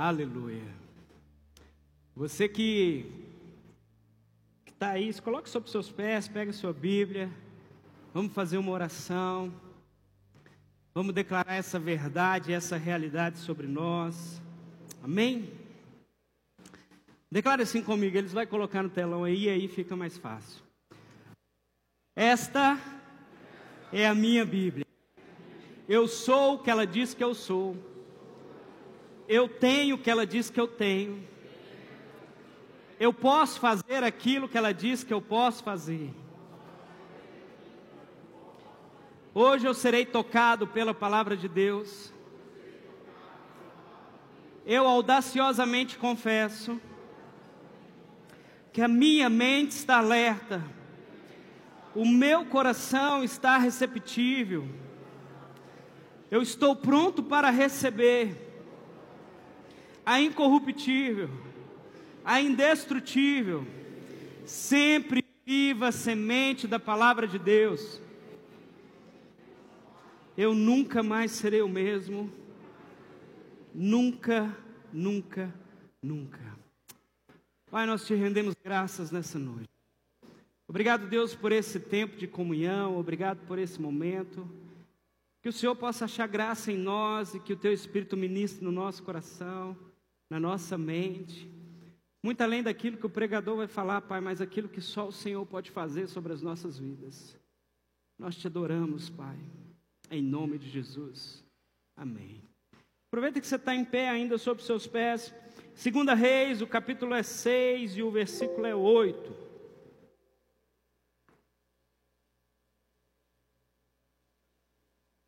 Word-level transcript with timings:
Aleluia. 0.00 0.62
Você 2.14 2.48
que 2.48 3.04
está 4.64 4.90
aí, 4.90 5.12
se 5.12 5.20
coloque 5.20 5.50
sobre 5.50 5.68
seus 5.68 5.90
pés, 5.90 6.28
pega 6.28 6.52
sua 6.52 6.72
Bíblia. 6.72 7.28
Vamos 8.14 8.32
fazer 8.32 8.58
uma 8.58 8.70
oração. 8.70 9.52
Vamos 10.94 11.12
declarar 11.12 11.54
essa 11.54 11.80
verdade, 11.80 12.52
essa 12.52 12.76
realidade 12.76 13.38
sobre 13.38 13.66
nós. 13.66 14.40
Amém? 15.02 15.50
Declare 17.28 17.62
assim 17.62 17.82
comigo, 17.82 18.16
eles 18.16 18.32
vai 18.32 18.46
colocar 18.46 18.84
no 18.84 18.90
telão 18.90 19.24
aí 19.24 19.46
e 19.46 19.50
aí 19.50 19.66
fica 19.66 19.96
mais 19.96 20.16
fácil. 20.16 20.62
Esta 22.14 22.78
é 23.92 24.06
a 24.06 24.14
minha 24.14 24.46
Bíblia. 24.46 24.86
Eu 25.88 26.06
sou 26.06 26.54
o 26.54 26.58
que 26.60 26.70
ela 26.70 26.86
diz 26.86 27.14
que 27.14 27.24
eu 27.24 27.34
sou. 27.34 27.87
Eu 29.28 29.48
tenho 29.48 29.96
o 29.96 29.98
que 29.98 30.10
ela 30.10 30.26
diz 30.26 30.48
que 30.50 30.58
eu 30.58 30.66
tenho. 30.66 31.22
Eu 32.98 33.12
posso 33.12 33.60
fazer 33.60 34.02
aquilo 34.02 34.48
que 34.48 34.58
ela 34.58 34.72
diz 34.72 35.04
que 35.04 35.12
eu 35.12 35.20
posso 35.20 35.62
fazer. 35.62 36.10
Hoje 39.34 39.66
eu 39.66 39.74
serei 39.74 40.04
tocado 40.04 40.66
pela 40.66 40.94
palavra 40.94 41.36
de 41.36 41.46
Deus. 41.46 42.12
Eu 44.66 44.88
audaciosamente 44.88 45.98
confesso 45.98 46.80
que 48.72 48.80
a 48.80 48.88
minha 48.88 49.28
mente 49.28 49.72
está 49.72 49.98
alerta, 49.98 50.64
o 51.94 52.04
meu 52.06 52.44
coração 52.46 53.22
está 53.22 53.58
receptível 53.58 54.68
eu 56.30 56.42
estou 56.42 56.76
pronto 56.76 57.22
para 57.22 57.50
receber 57.50 58.47
a 60.08 60.22
incorruptível, 60.22 61.28
a 62.24 62.40
indestrutível, 62.40 63.66
sempre 64.46 65.22
viva 65.44 65.92
semente 65.92 66.66
da 66.66 66.80
palavra 66.80 67.28
de 67.28 67.38
Deus. 67.38 68.00
Eu 70.34 70.54
nunca 70.54 71.02
mais 71.02 71.32
serei 71.32 71.60
o 71.60 71.68
mesmo. 71.68 72.32
Nunca, 73.74 74.56
nunca, 74.90 75.54
nunca. 76.02 76.56
Pai, 77.70 77.84
nós 77.84 78.06
te 78.06 78.14
rendemos 78.14 78.54
graças 78.64 79.10
nessa 79.10 79.38
noite. 79.38 79.68
Obrigado, 80.66 81.06
Deus, 81.06 81.34
por 81.34 81.52
esse 81.52 81.78
tempo 81.78 82.16
de 82.16 82.26
comunhão, 82.26 82.98
obrigado 82.98 83.46
por 83.46 83.58
esse 83.58 83.78
momento. 83.78 84.48
Que 85.42 85.50
o 85.50 85.52
Senhor 85.52 85.76
possa 85.76 86.06
achar 86.06 86.26
graça 86.26 86.72
em 86.72 86.78
nós 86.78 87.34
e 87.34 87.40
que 87.40 87.52
o 87.52 87.58
Teu 87.58 87.74
Espírito 87.74 88.16
ministre 88.16 88.64
no 88.64 88.72
nosso 88.72 89.02
coração, 89.02 89.76
na 90.30 90.38
nossa 90.38 90.76
mente. 90.76 91.50
Muito 92.22 92.40
além 92.40 92.62
daquilo 92.62 92.96
que 92.96 93.06
o 93.06 93.10
pregador 93.10 93.56
vai 93.56 93.68
falar, 93.68 94.00
Pai, 94.02 94.20
mas 94.20 94.40
aquilo 94.40 94.68
que 94.68 94.80
só 94.80 95.08
o 95.08 95.12
Senhor 95.12 95.44
pode 95.46 95.70
fazer 95.70 96.08
sobre 96.08 96.32
as 96.32 96.42
nossas 96.42 96.78
vidas. 96.78 97.38
Nós 98.18 98.36
te 98.36 98.46
adoramos, 98.46 99.08
Pai, 99.08 99.38
em 100.10 100.22
nome 100.22 100.58
de 100.58 100.68
Jesus. 100.68 101.44
Amém. 101.96 102.42
Aproveita 103.10 103.40
que 103.40 103.46
você 103.46 103.56
está 103.56 103.74
em 103.74 103.84
pé 103.84 104.08
ainda 104.08 104.36
sobre 104.36 104.62
seus 104.62 104.86
pés. 104.86 105.32
Segunda 105.74 106.14
Reis, 106.14 106.60
o 106.60 106.66
capítulo 106.66 107.14
é 107.14 107.22
6 107.22 107.96
e 107.96 108.02
o 108.02 108.10
versículo 108.10 108.66
é 108.66 108.74
8. 108.74 109.48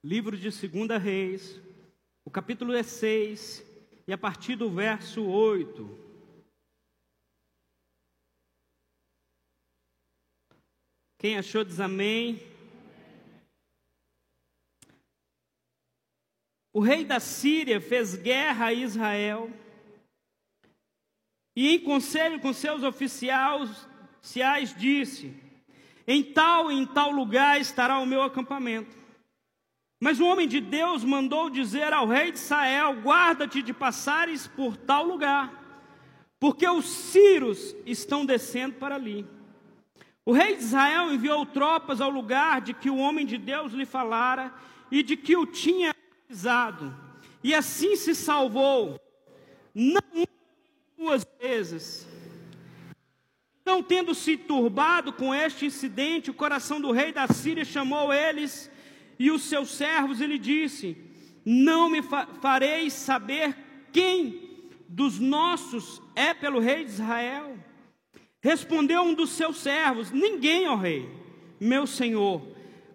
livro 0.03 0.37
de 0.37 0.51
2 0.51 1.03
Reis, 1.03 1.61
o 2.25 2.31
capítulo 2.31 2.73
é 2.73 2.83
6, 2.83 3.63
e 4.07 4.13
a 4.13 4.19
partir 4.19 4.57
do 4.57 4.71
verso 4.71 5.25
8. 5.25 6.11
Quem 11.19 11.37
achou 11.37 11.63
diz 11.63 11.81
amém. 11.81 12.41
O 16.73 16.81
rei 16.81 17.05
da 17.05 17.21
Síria 17.21 17.81
fez 17.81 18.15
guerra 18.15 18.67
a 18.67 18.73
Israel 18.73 19.51
e, 21.55 21.75
em 21.75 21.81
conselho 21.81 22.41
com 22.41 22.53
seus 22.53 22.83
oficiais, 22.83 23.87
disse: 24.79 25.35
Em 26.07 26.23
tal 26.23 26.71
e 26.71 26.77
em 26.77 26.87
tal 26.87 27.11
lugar 27.11 27.61
estará 27.61 27.99
o 27.99 28.07
meu 28.07 28.23
acampamento. 28.23 29.00
Mas 30.01 30.19
o 30.19 30.25
homem 30.25 30.49
de 30.49 30.61
Deus 30.61 31.05
mandou 31.05 31.51
dizer 31.51 31.93
ao 31.93 32.07
rei 32.07 32.33
de 32.33 32.39
Israel: 32.39 32.95
Guarda-te 33.03 33.61
de 33.61 33.75
passares 33.75 34.47
por 34.47 34.75
tal 34.75 35.05
lugar, 35.05 35.53
porque 36.41 36.67
os 36.67 36.87
sírios 36.87 37.77
estão 37.85 38.25
descendo 38.25 38.77
para 38.77 38.95
ali. 38.95 39.27
O 40.25 40.33
rei 40.33 40.57
de 40.57 40.63
Israel 40.63 41.13
enviou 41.13 41.45
tropas 41.45 42.01
ao 42.01 42.09
lugar 42.09 42.63
de 42.63 42.73
que 42.73 42.89
o 42.89 42.97
homem 42.97 43.27
de 43.27 43.37
Deus 43.37 43.73
lhe 43.73 43.85
falara 43.85 44.55
e 44.91 45.03
de 45.03 45.19
que 45.19 45.37
o 45.37 45.45
tinha 45.45 45.95
avisado, 46.25 46.97
e 47.45 47.55
assim 47.55 47.95
se 47.95 48.15
salvou, 48.15 48.99
não 49.75 50.01
duas 50.97 51.27
vezes. 51.39 52.09
Então, 53.61 53.83
tendo 53.83 54.15
se 54.15 54.37
turbado 54.37 55.13
com 55.13 55.35
este 55.35 55.67
incidente, 55.67 56.31
o 56.31 56.35
coração 56.35 56.81
do 56.81 56.91
rei 56.91 57.13
da 57.13 57.29
Síria 57.29 57.65
chamou 57.65 58.13
eles 58.13 58.71
e 59.21 59.31
os 59.31 59.43
seus 59.43 59.69
servos, 59.73 60.23
ele 60.23 60.39
disse: 60.39 60.97
Não 61.45 61.91
me 61.91 62.01
fareis 62.41 62.95
saber 62.95 63.55
quem 63.93 64.49
dos 64.89 65.21
nossos 65.21 66.01
é 66.17 66.33
pelo 66.33 66.59
rei 66.59 66.87
de 66.87 66.93
Israel? 66.93 67.59
Respondeu 68.41 69.03
um 69.03 69.13
dos 69.13 69.29
seus 69.33 69.59
servos: 69.59 70.11
Ninguém, 70.11 70.67
ó 70.67 70.75
rei, 70.75 71.07
meu 71.61 71.87
senhor. 71.87 72.43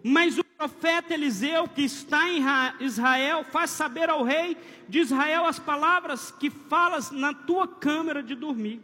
Mas 0.02 0.36
o 0.36 0.42
profeta 0.42 1.14
Eliseu, 1.14 1.68
que 1.68 1.82
está 1.82 2.28
em 2.28 2.42
Israel, 2.80 3.44
faz 3.44 3.70
saber 3.70 4.10
ao 4.10 4.24
rei 4.24 4.56
de 4.88 4.98
Israel 4.98 5.44
as 5.44 5.60
palavras 5.60 6.32
que 6.32 6.50
falas 6.50 7.12
na 7.12 7.32
tua 7.34 7.68
câmara 7.68 8.20
de 8.20 8.34
dormir. 8.34 8.80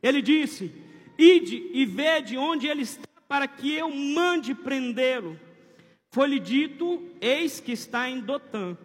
Ele 0.00 0.22
disse: 0.22 0.72
Ide 1.18 1.70
e 1.72 1.84
vede 1.84 2.38
onde 2.38 2.68
ele 2.68 2.82
está, 2.82 3.08
para 3.26 3.48
que 3.48 3.74
eu 3.74 3.90
mande 3.90 4.54
prendê-lo. 4.54 5.47
Foi-lhe 6.10 6.38
dito: 6.38 7.02
Eis 7.20 7.60
que 7.60 7.72
está 7.72 8.08
em 8.08 8.20
Dotã. 8.20 8.76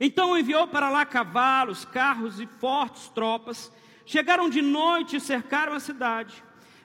Então 0.00 0.36
enviou 0.36 0.66
para 0.66 0.90
lá 0.90 1.06
cavalos, 1.06 1.84
carros 1.84 2.40
e 2.40 2.46
fortes 2.46 3.08
tropas. 3.08 3.72
Chegaram 4.04 4.50
de 4.50 4.60
noite 4.60 5.16
e 5.16 5.20
cercaram 5.20 5.72
a 5.72 5.80
cidade. 5.80 6.42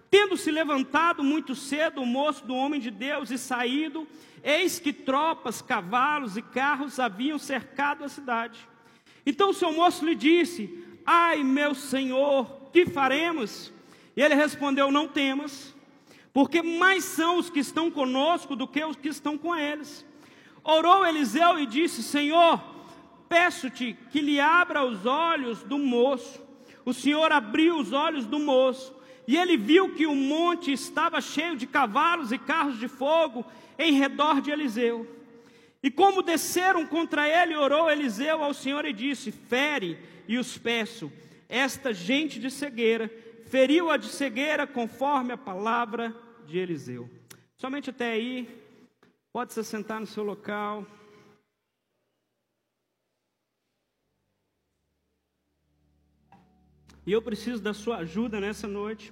Tendo 0.10 0.38
se 0.38 0.52
levantado 0.52 1.24
muito 1.24 1.54
cedo 1.54 2.02
o 2.02 2.06
moço 2.06 2.46
do 2.46 2.56
homem 2.56 2.80
de 2.80 2.90
Deus 2.90 3.30
e 3.30 3.38
saído, 3.38 4.08
eis 4.44 4.80
que 4.80 4.92
tropas, 4.92 5.62
cavalos 5.62 6.38
e 6.38 6.42
carros 6.42 7.00
haviam 7.00 7.38
cercado 7.38 8.04
a 8.04 8.10
cidade. 8.10 8.68
Então 9.26 9.50
o 9.50 9.54
seu 9.54 9.72
moço 9.74 10.06
lhe 10.06 10.16
disse: 10.16 10.84
Ai, 11.06 11.44
meu 11.44 11.76
senhor, 11.76 12.70
que 12.72 12.86
faremos? 12.86 13.72
E 14.16 14.22
ele 14.22 14.36
respondeu: 14.36 14.92
Não 14.92 15.08
temas 15.08 15.76
porque 16.34 16.62
mais 16.62 17.03
são 17.03 17.38
os 17.38 17.50
que 17.50 17.59
estão 17.59 17.90
conosco 17.90 18.56
do 18.56 18.67
que 18.67 18.84
os 18.84 18.95
que 18.95 19.09
estão 19.09 19.38
com 19.38 19.56
eles. 19.56 20.06
Orou 20.63 21.06
Eliseu 21.06 21.59
e 21.59 21.66
disse: 21.66 22.03
Senhor, 22.03 22.62
peço-te 23.28 23.97
que 24.12 24.22
lhe 24.22 24.39
abra 24.39 24.85
os 24.85 25.06
olhos 25.06 25.63
do 25.63 25.78
moço. 25.78 26.47
O 26.85 26.94
Senhor 26.94 27.31
abriu 27.31 27.78
os 27.78 27.94
olhos 27.94 28.25
do 28.25 28.39
moço, 28.39 28.95
e 29.28 29.38
ele 29.38 29.57
viu 29.57 29.94
que 29.94 30.07
o 30.07 30.16
monte 30.16 30.72
estava 30.72 31.22
cheio 31.22 31.56
de 31.56 31.68
cavalos 31.68 32.31
e 32.31 32.38
carros 32.38 32.79
de 32.79 32.88
fogo 32.88 33.45
em 33.78 33.94
redor 33.94 34.41
de 34.41 34.51
Eliseu. 34.51 35.07
E 35.81 35.89
como 35.89 36.22
desceram 36.22 36.85
contra 36.85 37.28
ele, 37.28 37.56
orou 37.56 37.89
Eliseu 37.89 38.44
ao 38.44 38.53
Senhor 38.53 38.85
e 38.85 38.94
disse: 38.94 39.31
Fere, 39.31 39.98
e 40.27 40.38
os 40.38 40.57
peço, 40.57 41.12
esta 41.48 41.94
gente 41.94 42.39
de 42.39 42.51
cegueira, 42.51 43.12
feriu-a 43.50 43.98
de 43.98 44.07
cegueira 44.07 44.68
conforme 44.68 45.34
a 45.34 45.38
palavra 45.38 46.16
de 46.46 46.60
Eliseu. 46.60 47.10
Somente 47.57 47.90
até 47.90 48.12
aí, 48.12 48.48
pode 49.34 49.54
se 49.54 49.63
sentar 49.63 50.00
no 50.00 50.06
seu 50.06 50.24
local. 50.24 50.86
E 57.06 57.12
eu 57.12 57.22
preciso 57.24 57.62
da 57.62 57.74
sua 57.74 57.98
ajuda 57.98 58.40
nessa 58.40 58.68
noite. 58.68 59.12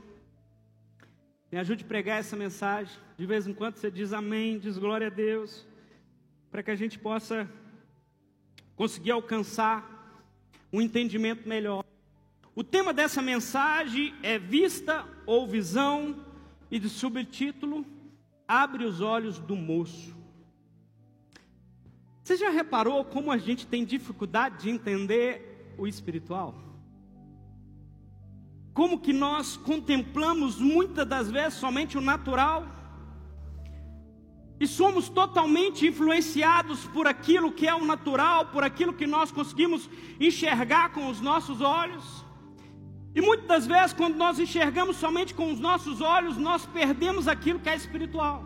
Me 1.52 1.58
ajude 1.58 1.84
a 1.84 1.88
pregar 1.88 2.20
essa 2.20 2.36
mensagem. 2.36 2.96
De 3.18 3.26
vez 3.26 3.48
em 3.48 3.54
quando 3.56 3.78
você 3.78 3.90
diz 3.90 4.14
amém, 4.14 4.60
diz 4.60 4.78
glória 4.78 5.08
a 5.08 5.10
Deus, 5.10 5.66
para 6.52 6.62
que 6.62 6.70
a 6.70 6.76
gente 6.76 7.00
possa 7.00 7.50
conseguir 8.76 9.12
alcançar 9.12 10.22
um 10.72 10.80
entendimento 10.80 11.50
melhor 11.50 11.84
o 12.58 12.64
tema 12.64 12.92
dessa 12.92 13.22
mensagem 13.22 14.16
é 14.24 14.40
vista 14.40 15.06
ou 15.28 15.48
visão, 15.48 16.26
e 16.72 16.80
de 16.80 16.90
subtítulo, 16.90 17.86
Abre 18.48 18.86
os 18.86 19.02
olhos 19.02 19.38
do 19.38 19.56
moço. 19.56 20.16
Você 22.24 22.38
já 22.38 22.50
reparou 22.50 23.04
como 23.04 23.30
a 23.30 23.38
gente 23.38 23.68
tem 23.68 23.84
dificuldade 23.84 24.64
de 24.64 24.70
entender 24.70 25.76
o 25.78 25.86
espiritual? 25.86 26.56
Como 28.74 29.00
que 29.00 29.12
nós 29.12 29.58
contemplamos 29.58 30.58
muitas 30.58 31.06
das 31.06 31.30
vezes 31.30 31.60
somente 31.60 31.98
o 31.98 32.02
natural? 32.02 32.66
E 34.60 34.66
somos 34.66 35.10
totalmente 35.10 35.86
influenciados 35.86 36.86
por 36.88 37.06
aquilo 37.06 37.52
que 37.52 37.68
é 37.68 37.76
o 37.76 37.86
natural, 37.86 38.48
por 38.48 38.64
aquilo 38.64 38.94
que 38.94 39.06
nós 39.06 39.30
conseguimos 39.30 39.90
enxergar 40.20 40.94
com 40.94 41.10
os 41.10 41.20
nossos 41.20 41.60
olhos. 41.60 42.27
E 43.18 43.22
muitas 43.22 43.48
das 43.48 43.66
vezes, 43.66 43.94
quando 43.94 44.16
nós 44.16 44.38
enxergamos 44.38 44.98
somente 44.98 45.34
com 45.34 45.52
os 45.52 45.60
nossos 45.60 46.02
olhos, 46.02 46.38
nós 46.38 46.68
perdemos 46.68 47.28
aquilo 47.28 47.60
que 47.60 47.68
é 47.68 47.76
espiritual. 47.76 48.46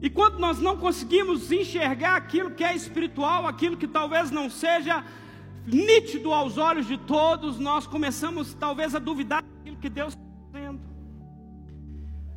E 0.00 0.08
quando 0.08 0.38
nós 0.38 0.60
não 0.60 0.76
conseguimos 0.76 1.50
enxergar 1.50 2.14
aquilo 2.14 2.52
que 2.52 2.62
é 2.62 2.72
espiritual, 2.72 3.48
aquilo 3.48 3.76
que 3.76 3.88
talvez 3.88 4.30
não 4.30 4.48
seja 4.48 5.04
nítido 5.66 6.32
aos 6.32 6.56
olhos 6.56 6.86
de 6.86 6.96
todos, 6.96 7.58
nós 7.58 7.84
começamos 7.84 8.54
talvez 8.54 8.94
a 8.94 9.00
duvidar 9.00 9.42
daquilo 9.42 9.76
que 9.78 9.88
Deus 9.88 10.14
está 10.14 10.22
fazendo. 10.52 10.80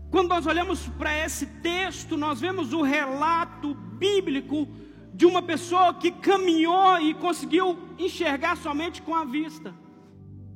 Quando 0.10 0.30
nós 0.30 0.48
olhamos 0.48 0.90
para 0.98 1.16
esse 1.24 1.46
texto, 1.62 2.18
nós 2.18 2.42
vemos 2.42 2.74
o 2.74 2.82
relato 2.82 3.76
bíblico 3.76 4.68
de 5.14 5.28
uma 5.28 5.44
pessoa 5.44 5.94
que 5.94 6.10
caminhou 6.10 7.00
e 7.00 7.14
conseguiu 7.14 7.78
enxergar 8.00 8.58
somente 8.58 9.04
com 9.04 9.14
a 9.14 9.24
vista, 9.24 9.72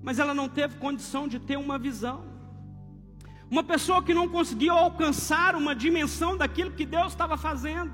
mas 0.01 0.19
ela 0.19 0.33
não 0.33 0.49
teve 0.49 0.75
condição 0.77 1.27
de 1.27 1.39
ter 1.39 1.57
uma 1.57 1.77
visão. 1.77 2.23
Uma 3.49 3.63
pessoa 3.63 4.01
que 4.01 4.13
não 4.13 4.29
conseguiu 4.29 4.73
alcançar 4.73 5.55
uma 5.55 5.75
dimensão 5.75 6.37
daquilo 6.37 6.71
que 6.71 6.85
Deus 6.85 7.11
estava 7.11 7.37
fazendo. 7.37 7.91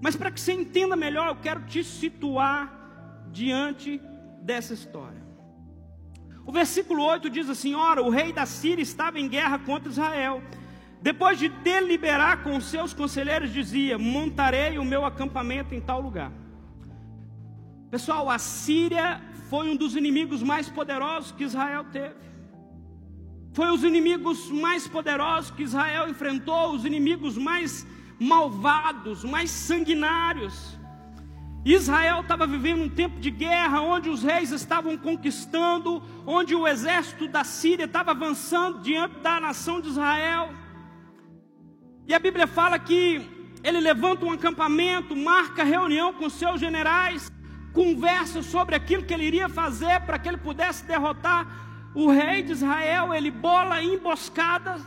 Mas 0.00 0.16
para 0.16 0.30
que 0.30 0.40
você 0.40 0.52
entenda 0.52 0.96
melhor, 0.96 1.28
eu 1.28 1.36
quero 1.36 1.62
te 1.66 1.84
situar 1.84 2.72
diante 3.30 4.00
dessa 4.42 4.74
história. 4.74 5.22
O 6.46 6.52
versículo 6.52 7.02
8 7.04 7.30
diz 7.30 7.48
assim: 7.48 7.74
Ora, 7.74 8.02
o 8.02 8.10
rei 8.10 8.32
da 8.32 8.46
Síria 8.46 8.82
estava 8.82 9.18
em 9.18 9.28
guerra 9.28 9.58
contra 9.58 9.90
Israel. 9.90 10.42
Depois 11.00 11.38
de 11.38 11.48
deliberar 11.48 12.42
com 12.42 12.58
seus 12.60 12.92
conselheiros, 12.92 13.52
dizia: 13.52 13.98
Montarei 13.98 14.78
o 14.78 14.84
meu 14.84 15.04
acampamento 15.04 15.74
em 15.74 15.80
tal 15.80 16.00
lugar. 16.00 16.32
Pessoal, 17.94 18.28
a 18.28 18.40
Síria 18.40 19.22
foi 19.48 19.70
um 19.70 19.76
dos 19.76 19.94
inimigos 19.94 20.42
mais 20.42 20.68
poderosos 20.68 21.30
que 21.30 21.44
Israel 21.44 21.84
teve. 21.92 22.16
Foi 23.52 23.68
os 23.70 23.84
inimigos 23.84 24.50
mais 24.50 24.88
poderosos 24.88 25.52
que 25.52 25.62
Israel 25.62 26.08
enfrentou, 26.08 26.72
os 26.72 26.84
inimigos 26.84 27.38
mais 27.38 27.86
malvados, 28.18 29.22
mais 29.22 29.48
sanguinários. 29.48 30.76
Israel 31.64 32.22
estava 32.22 32.48
vivendo 32.48 32.82
um 32.82 32.88
tempo 32.88 33.20
de 33.20 33.30
guerra, 33.30 33.80
onde 33.80 34.10
os 34.10 34.24
reis 34.24 34.50
estavam 34.50 34.98
conquistando, 34.98 36.02
onde 36.26 36.52
o 36.52 36.66
exército 36.66 37.28
da 37.28 37.44
Síria 37.44 37.84
estava 37.84 38.10
avançando 38.10 38.80
diante 38.80 39.20
da 39.20 39.38
nação 39.38 39.80
de 39.80 39.90
Israel. 39.90 40.52
E 42.08 42.12
a 42.12 42.18
Bíblia 42.18 42.48
fala 42.48 42.76
que 42.76 43.24
ele 43.62 43.78
levanta 43.78 44.26
um 44.26 44.32
acampamento, 44.32 45.14
marca 45.14 45.62
reunião 45.62 46.12
com 46.12 46.28
seus 46.28 46.58
generais, 46.58 47.32
conversa 47.74 48.40
sobre 48.40 48.76
aquilo 48.76 49.04
que 49.04 49.12
ele 49.12 49.24
iria 49.24 49.48
fazer 49.48 50.00
para 50.02 50.18
que 50.18 50.28
ele 50.28 50.38
pudesse 50.38 50.86
derrotar 50.86 51.92
o 51.92 52.10
rei 52.10 52.42
de 52.42 52.52
Israel, 52.52 53.12
ele 53.12 53.30
bola 53.30 53.82
emboscada, 53.82 54.80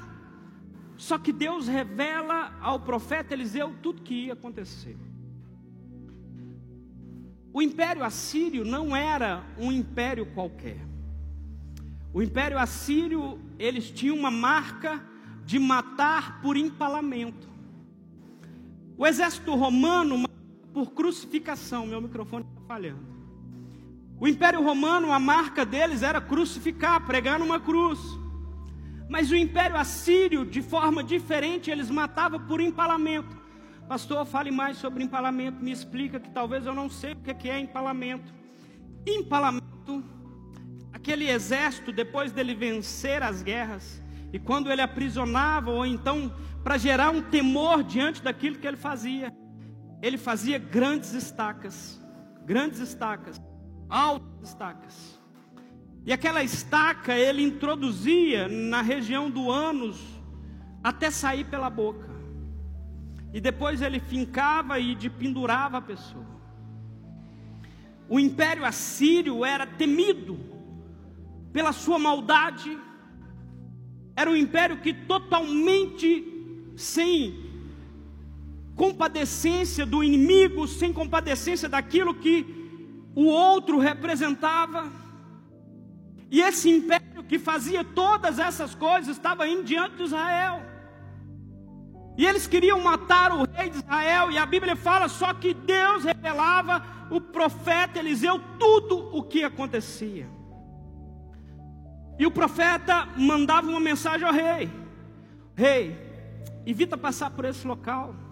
só 0.95 1.17
que 1.17 1.31
Deus 1.31 1.67
revela 1.67 2.57
ao 2.61 2.79
profeta 2.79 3.33
Eliseu 3.33 3.75
tudo 3.83 4.01
que 4.01 4.25
ia 4.25 4.33
acontecer. 4.33 4.97
O 7.53 7.61
império 7.61 8.03
assírio 8.03 8.63
não 8.63 8.95
era 8.95 9.43
um 9.57 9.71
império 9.71 10.25
qualquer. 10.27 10.79
O 12.13 12.21
império 12.21 12.57
assírio, 12.57 13.39
eles 13.59 13.91
tinham 13.91 14.15
uma 14.15 14.31
marca 14.31 15.03
de 15.45 15.59
matar 15.59 16.41
por 16.41 16.55
empalamento. 16.55 17.47
O 18.97 19.05
exército 19.05 19.55
romano 19.55 20.27
por 20.73 20.91
crucificação. 20.91 21.87
Meu 21.87 22.01
microfone 22.01 22.45
falhando. 22.67 23.17
O 24.19 24.27
Império 24.27 24.63
Romano, 24.63 25.11
a 25.11 25.19
marca 25.19 25.65
deles 25.65 26.01
era 26.03 26.19
crucificar, 26.19 27.05
pregar 27.05 27.39
numa 27.39 27.59
cruz. 27.59 27.99
Mas 29.07 29.31
o 29.31 29.35
Império 29.35 29.77
Assírio, 29.77 30.45
de 30.45 30.61
forma 30.61 31.03
diferente, 31.03 31.71
eles 31.71 31.89
matavam 31.89 32.39
por 32.45 32.59
empalamento. 32.59 33.37
Pastor, 33.87 34.25
fale 34.25 34.51
mais 34.51 34.77
sobre 34.77 35.03
empalamento, 35.03 35.63
me 35.63 35.71
explica 35.71 36.19
que 36.19 36.29
talvez 36.29 36.65
eu 36.65 36.73
não 36.73 36.89
sei 36.89 37.13
o 37.13 37.15
que 37.15 37.49
é 37.49 37.59
empalamento. 37.59 38.33
Empalamento, 39.05 40.03
aquele 40.91 41.29
exército, 41.29 41.93
depois 41.93 42.33
dele 42.33 42.53
vencer 42.53 43.23
as 43.23 43.41
guerras, 43.41 44.03
e 44.33 44.39
quando 44.39 44.69
ele 44.69 44.81
aprisionava, 44.81 45.71
ou 45.71 45.85
então 45.85 46.35
para 46.63 46.77
gerar 46.77 47.11
um 47.11 47.21
temor 47.21 47.81
diante 47.81 48.21
daquilo 48.21 48.57
que 48.57 48.67
ele 48.67 48.75
fazia, 48.75 49.33
ele 50.01 50.17
fazia 50.17 50.59
grandes 50.59 51.13
estacas, 51.13 52.01
grandes 52.47 52.79
estacas 52.79 53.39
altas 53.89 54.49
estacas. 54.49 55.19
E 56.05 56.13
aquela 56.13 56.43
estaca 56.43 57.13
ele 57.13 57.41
introduzia 57.43 58.47
na 58.47 58.81
região 58.81 59.29
do 59.29 59.51
ânus 59.51 60.01
até 60.83 61.11
sair 61.11 61.45
pela 61.45 61.69
boca. 61.69 62.07
E 63.33 63.41
depois 63.41 63.81
ele 63.81 63.99
fincava 63.99 64.79
e 64.79 64.95
pendurava 65.09 65.77
a 65.77 65.81
pessoa. 65.81 66.25
O 68.09 68.19
império 68.19 68.63
assírio 68.63 69.43
era 69.43 69.67
temido 69.67 70.39
pela 71.51 71.73
sua 71.73 71.99
maldade. 71.99 72.77
Era 74.15 74.29
um 74.29 74.35
império 74.35 74.79
que 74.79 74.93
totalmente 74.93 76.71
sem 76.77 77.46
compadecência 78.77 79.85
do 79.85 80.03
inimigo, 80.03 80.67
sem 80.67 80.93
compadecência 80.93 81.67
daquilo 81.67 82.13
que 82.13 82.45
o 83.15 83.25
outro 83.25 83.79
representava. 83.79 84.89
E 86.29 86.39
esse 86.39 86.69
império 86.69 87.23
que 87.23 87.39
fazia 87.39 87.83
todas 87.83 88.37
essas 88.37 88.75
coisas 88.75 89.17
estava 89.17 89.47
indo 89.47 89.63
diante 89.63 89.97
de 89.97 90.03
Israel. 90.03 90.61
E 92.15 92.25
eles 92.25 92.45
queriam 92.47 92.79
matar 92.79 93.31
o 93.31 93.47
rei 93.51 93.69
de 93.69 93.77
Israel, 93.77 94.31
e 94.31 94.37
a 94.37 94.45
Bíblia 94.45 94.75
fala 94.75 95.07
só 95.09 95.33
que 95.33 95.53
Deus 95.53 96.03
revelava 96.03 96.83
o 97.09 97.19
profeta 97.19 97.99
Eliseu 97.99 98.39
tudo 98.59 99.15
o 99.15 99.23
que 99.23 99.43
acontecia. 99.43 100.27
E 102.19 102.25
o 102.25 102.31
profeta 102.31 103.07
mandava 103.15 103.67
uma 103.67 103.79
mensagem 103.79 104.27
ao 104.27 104.33
rei: 104.33 104.69
Rei, 105.55 105.95
evita 106.65 106.97
passar 106.97 107.31
por 107.31 107.45
esse 107.45 107.65
local. 107.65 108.26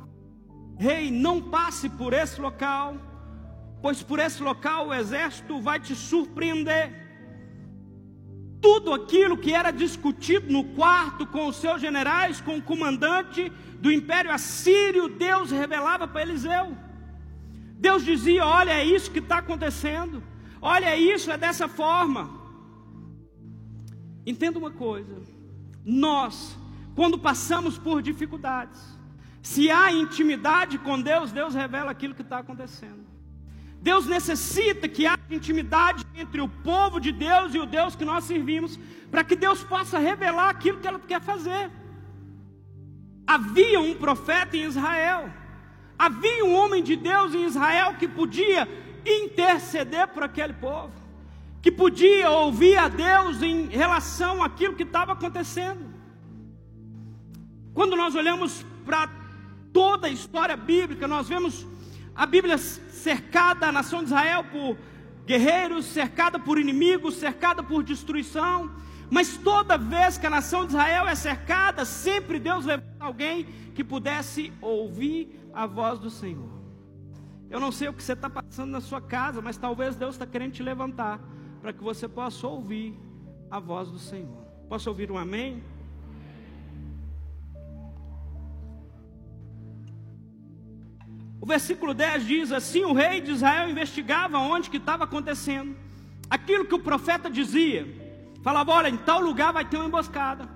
Rei, 0.77 1.10
não 1.10 1.41
passe 1.41 1.89
por 1.89 2.13
esse 2.13 2.39
local 2.39 2.96
pois 3.86 4.01
por 4.01 4.17
esse 4.17 4.41
local 4.41 4.88
o 4.88 4.94
exército 4.96 5.62
vai 5.62 5.79
te 5.79 5.96
surpreender. 5.96 6.91
Tudo 8.60 8.91
aquilo 8.91 9.38
que 9.38 9.53
era 9.53 9.70
discutido 9.70 10.51
no 10.51 10.63
quarto 10.74 11.27
com 11.27 11.46
os 11.48 11.58
seus 11.58 11.79
generais, 11.79 12.41
com 12.41 12.58
o 12.58 12.63
comandante 12.63 13.51
do 13.79 13.91
império 13.91 14.32
assírio, 14.32 15.08
Deus 15.08 15.51
revelava 15.51 16.08
para 16.08 16.24
Eliseu. 16.24 16.75
Deus 17.77 18.03
dizia: 18.03 18.44
Olha, 18.44 18.72
é 18.72 18.84
isso 18.84 19.12
que 19.12 19.20
está 19.20 19.38
acontecendo, 19.38 20.24
olha, 20.60 20.86
é 20.86 20.98
isso, 20.98 21.32
é 21.32 21.38
dessa 21.38 21.67
forma. 21.67 22.27
Entenda 24.25 24.58
uma 24.58 24.72
coisa: 24.72 25.22
nós, 25.86 26.58
quando 26.96 27.20
passamos 27.20 27.77
por 27.77 28.01
dificuldades, 28.01 28.95
se 29.46 29.70
há 29.70 29.92
intimidade 29.92 30.80
com 30.80 31.00
Deus, 31.00 31.32
Deus 31.32 31.54
revela 31.54 31.92
aquilo 31.92 32.16
que 32.16 32.24
está 32.24 32.40
acontecendo. 32.40 33.06
Deus 33.80 34.08
necessita 34.08 34.90
que 34.90 35.06
haja 35.06 35.22
intimidade 35.30 36.04
entre 36.16 36.42
o 36.42 36.50
povo 36.50 37.00
de 37.00 37.12
Deus 37.12 37.54
e 37.54 37.60
o 37.60 37.66
Deus 37.68 37.96
que 37.96 38.04
nós 38.04 38.24
servimos, 38.24 38.80
para 39.12 39.24
que 39.24 39.36
Deus 39.36 39.64
possa 39.64 40.00
revelar 40.00 40.50
aquilo 40.50 40.80
que 40.80 40.88
ela 40.88 41.00
quer 41.00 41.22
fazer. 41.22 41.70
Havia 43.28 43.80
um 43.80 43.94
profeta 43.94 44.58
em 44.58 44.64
Israel, 44.64 45.32
havia 45.96 46.44
um 46.44 46.56
homem 46.56 46.82
de 46.82 46.96
Deus 46.96 47.36
em 47.36 47.46
Israel 47.46 47.94
que 48.00 48.08
podia 48.08 48.68
interceder 49.06 50.08
por 50.08 50.24
aquele 50.24 50.54
povo, 50.54 50.92
que 51.62 51.72
podia 51.72 52.32
ouvir 52.32 52.78
a 52.78 52.88
Deus 52.88 53.44
em 53.44 53.68
relação 53.68 54.42
àquilo 54.42 54.75
que 54.75 54.82
estava 54.82 55.14
acontecendo. 55.14 55.86
Quando 57.75 57.96
nós 57.96 58.16
olhamos 58.16 58.66
para 58.84 59.25
toda 59.75 60.08
a 60.08 60.10
história 60.10 60.55
bíblica, 60.55 61.05
nós 61.05 61.27
vemos 61.27 61.67
a 62.15 62.25
Bíblia 62.25 62.58
cercada, 62.58 63.67
a 63.67 63.74
nação 63.74 64.00
de 64.00 64.05
Israel, 64.05 64.46
por 64.46 64.77
guerreiros, 65.25 65.84
cercada 65.86 66.39
por 66.39 66.58
inimigos, 66.58 67.15
cercada 67.15 67.62
por 67.62 67.84
destruição. 67.84 68.72
Mas 69.12 69.36
toda 69.36 69.77
vez 69.77 70.17
que 70.17 70.25
a 70.25 70.29
nação 70.29 70.62
de 70.62 70.70
Israel 70.70 71.10
é 71.10 71.13
cercada, 71.13 71.84
sempre 71.84 72.39
Deus 72.39 72.65
levanta 72.65 72.96
alguém 73.01 73.44
que 73.75 73.84
pudesse 73.84 74.53
ouvir 74.62 75.38
a 75.53 75.65
voz 75.65 76.00
do 76.00 76.10
Senhor. 76.10 76.50
Eu 77.50 77.60
não 77.60 77.72
sei 77.72 77.89
o 77.89 77.94
que 77.94 78.01
você 78.01 78.13
está 78.13 78.29
passando 78.29 78.72
na 78.72 78.79
sua 78.79 79.01
casa, 79.01 79.41
mas 79.41 79.58
talvez 79.58 79.98
Deus 79.98 80.15
está 80.15 80.25
querendo 80.25 80.53
te 80.53 80.63
levantar 80.63 81.20
para 81.62 81.74
que 81.74 81.84
você 81.84 82.08
possa 82.08 82.48
ouvir 82.48 82.98
a 83.51 83.60
voz 83.60 83.91
do 83.91 84.00
Senhor. 84.00 84.41
Posso 84.70 84.89
ouvir 84.89 85.12
um 85.12 85.17
amém? 85.17 85.62
O 91.46 91.48
versículo 91.48 91.94
10 91.94 92.25
diz 92.25 92.52
assim: 92.52 92.86
O 92.86 92.92
rei 92.92 93.22
de 93.22 93.30
Israel 93.30 93.70
investigava 93.70 94.40
onde 94.40 94.68
que 94.68 94.78
estava 94.78 95.04
acontecendo. 95.04 95.75
Aquilo 96.28 96.66
que 96.66 96.74
o 96.74 96.80
profeta 96.80 97.30
dizia. 97.30 97.86
Falava: 98.42 98.72
olha, 98.72 98.90
em 98.90 98.98
tal 98.98 99.20
lugar 99.22 99.54
vai 99.54 99.64
ter 99.64 99.78
uma 99.78 99.86
emboscada. 99.86 100.50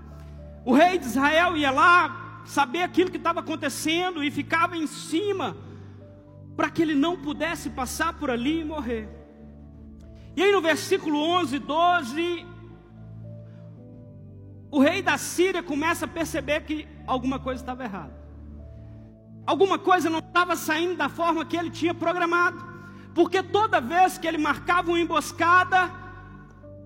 O 0.66 0.74
rei 0.74 0.98
de 0.98 1.06
Israel 1.06 1.56
ia 1.56 1.70
lá 1.70 2.42
saber 2.44 2.82
aquilo 2.82 3.12
que 3.12 3.18
estava 3.18 3.40
acontecendo 3.40 4.24
e 4.24 4.32
ficava 4.32 4.76
em 4.76 4.88
cima 4.88 5.56
para 6.58 6.72
que 6.72 6.82
ele 6.82 6.96
não 6.96 7.16
pudesse 7.16 7.70
passar 7.70 8.14
por 8.14 8.32
ali 8.32 8.62
e 8.62 8.66
morrer. 8.66 9.08
E 10.36 10.42
aí 10.42 10.52
no 10.52 10.60
versículo 10.60 11.20
11, 11.20 11.60
12, 11.60 12.48
o 14.72 14.80
rei 14.80 15.04
da 15.04 15.20
Síria 15.20 15.62
começa 15.62 16.06
a 16.06 16.08
perceber 16.08 16.62
que 16.62 16.88
alguma 17.06 17.38
coisa 17.38 17.62
estava 17.62 17.84
errada 17.84 18.19
alguma 19.50 19.80
coisa 19.80 20.12
não 20.16 20.20
estava 20.20 20.56
saindo 20.56 20.96
da 20.96 21.10
forma 21.10 21.44
que 21.44 21.58
ele 21.58 21.72
tinha 21.72 21.94
programado, 22.04 22.60
porque 23.16 23.42
toda 23.42 23.82
vez 23.94 24.16
que 24.20 24.28
ele 24.28 24.38
marcava 24.38 24.90
uma 24.92 25.00
emboscada, 25.00 25.80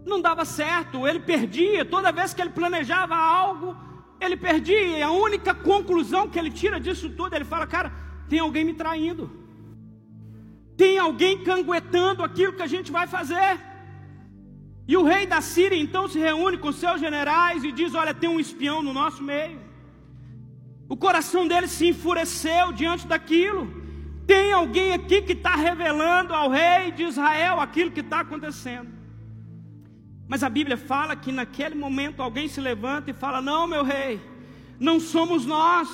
não 0.05 0.21
dava 0.27 0.45
certo, 0.45 1.05
ele 1.05 1.19
perdia, 1.19 1.83
toda 1.83 2.17
vez 2.19 2.33
que 2.33 2.41
ele 2.41 2.57
planejava 2.59 3.15
algo, 3.15 3.75
ele 4.25 4.37
perdia, 4.37 4.99
e 4.99 5.01
a 5.01 5.11
única 5.11 5.53
conclusão 5.53 6.29
que 6.29 6.39
ele 6.39 6.51
tira 6.61 6.79
disso 6.79 7.09
tudo, 7.09 7.35
ele 7.35 7.51
fala: 7.53 7.67
Cara, 7.67 7.91
tem 8.29 8.39
alguém 8.39 8.63
me 8.69 8.75
traindo, 8.81 9.25
tem 10.77 10.97
alguém 10.97 11.43
canguetando 11.43 12.23
aquilo 12.23 12.53
que 12.53 12.65
a 12.67 12.73
gente 12.75 12.93
vai 12.97 13.07
fazer. 13.07 13.53
E 14.87 14.95
o 14.95 15.03
rei 15.03 15.25
da 15.33 15.41
Síria 15.41 15.77
então 15.77 16.07
se 16.07 16.19
reúne 16.27 16.57
com 16.57 16.71
seus 16.71 17.01
generais 17.01 17.61
e 17.65 17.73
diz: 17.73 17.93
Olha, 17.93 18.13
tem 18.13 18.29
um 18.29 18.39
espião 18.39 18.81
no 18.81 18.93
nosso 19.01 19.21
meio. 19.21 19.62
O 20.93 20.95
coração 20.95 21.47
dele 21.47 21.67
se 21.67 21.87
enfureceu 21.87 22.71
diante 22.71 23.07
daquilo. 23.07 23.67
Tem 24.27 24.53
alguém 24.53 24.93
aqui 24.93 25.23
que 25.23 25.33
está 25.33 25.55
revelando 25.55 26.35
ao 26.35 26.51
rei 26.51 26.91
de 26.91 27.01
Israel 27.01 27.59
aquilo 27.59 27.89
que 27.89 28.01
está 28.01 28.19
acontecendo. 28.19 28.89
Mas 30.27 30.43
a 30.43 30.49
Bíblia 30.49 30.77
fala 30.77 31.15
que 31.15 31.31
naquele 31.31 31.73
momento 31.73 32.21
alguém 32.21 32.47
se 32.47 32.61
levanta 32.61 33.09
e 33.09 33.13
fala: 33.15 33.41
Não, 33.41 33.65
meu 33.65 33.83
rei, 33.83 34.21
não 34.79 34.99
somos 34.99 35.47
nós, 35.47 35.89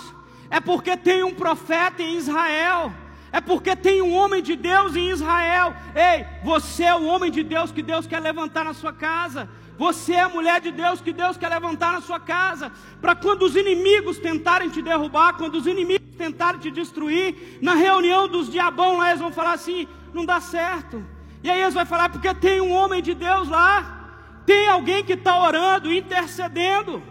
é 0.49 0.59
porque 0.59 0.97
tem 0.97 1.23
um 1.23 1.33
profeta 1.33 2.03
em 2.03 2.17
Israel, 2.17 2.91
é 3.31 3.39
porque 3.39 3.77
tem 3.77 4.01
um 4.01 4.13
homem 4.13 4.43
de 4.43 4.57
Deus 4.57 4.97
em 4.97 5.11
Israel. 5.11 5.73
Ei, 5.95 6.25
você 6.43 6.83
é 6.83 6.93
o 6.93 7.05
homem 7.05 7.31
de 7.31 7.41
Deus 7.41 7.71
que 7.71 7.81
Deus 7.81 8.05
quer 8.05 8.19
levantar 8.19 8.65
na 8.65 8.73
sua 8.73 8.91
casa. 8.91 9.49
Você 9.79 10.11
é 10.11 10.19
a 10.19 10.27
mulher 10.27 10.59
de 10.59 10.71
Deus 10.71 10.99
que 10.99 11.13
Deus 11.13 11.37
quer 11.37 11.47
levantar 11.47 11.93
na 11.93 12.01
sua 12.01 12.19
casa, 12.19 12.69
para 12.99 13.15
quando 13.15 13.43
os 13.43 13.55
inimigos 13.55 14.19
tentarem 14.19 14.69
te 14.69 14.81
derrubar, 14.81 15.37
quando 15.37 15.55
os 15.55 15.65
inimigos 15.65 16.17
tentarem 16.17 16.59
te 16.59 16.69
destruir, 16.69 17.57
na 17.61 17.75
reunião 17.75 18.27
dos 18.27 18.51
diabão 18.51 18.97
lá 18.97 19.07
eles 19.07 19.21
vão 19.21 19.31
falar 19.31 19.53
assim: 19.53 19.87
não 20.13 20.25
dá 20.25 20.41
certo. 20.41 21.01
E 21.41 21.49
aí 21.49 21.61
eles 21.61 21.73
vão 21.73 21.85
falar, 21.85 22.09
porque 22.09 22.33
tem 22.35 22.59
um 22.59 22.73
homem 22.73 23.01
de 23.01 23.13
Deus 23.13 23.47
lá, 23.47 24.43
tem 24.45 24.67
alguém 24.67 25.01
que 25.01 25.13
está 25.13 25.41
orando, 25.41 25.93
intercedendo. 25.93 27.01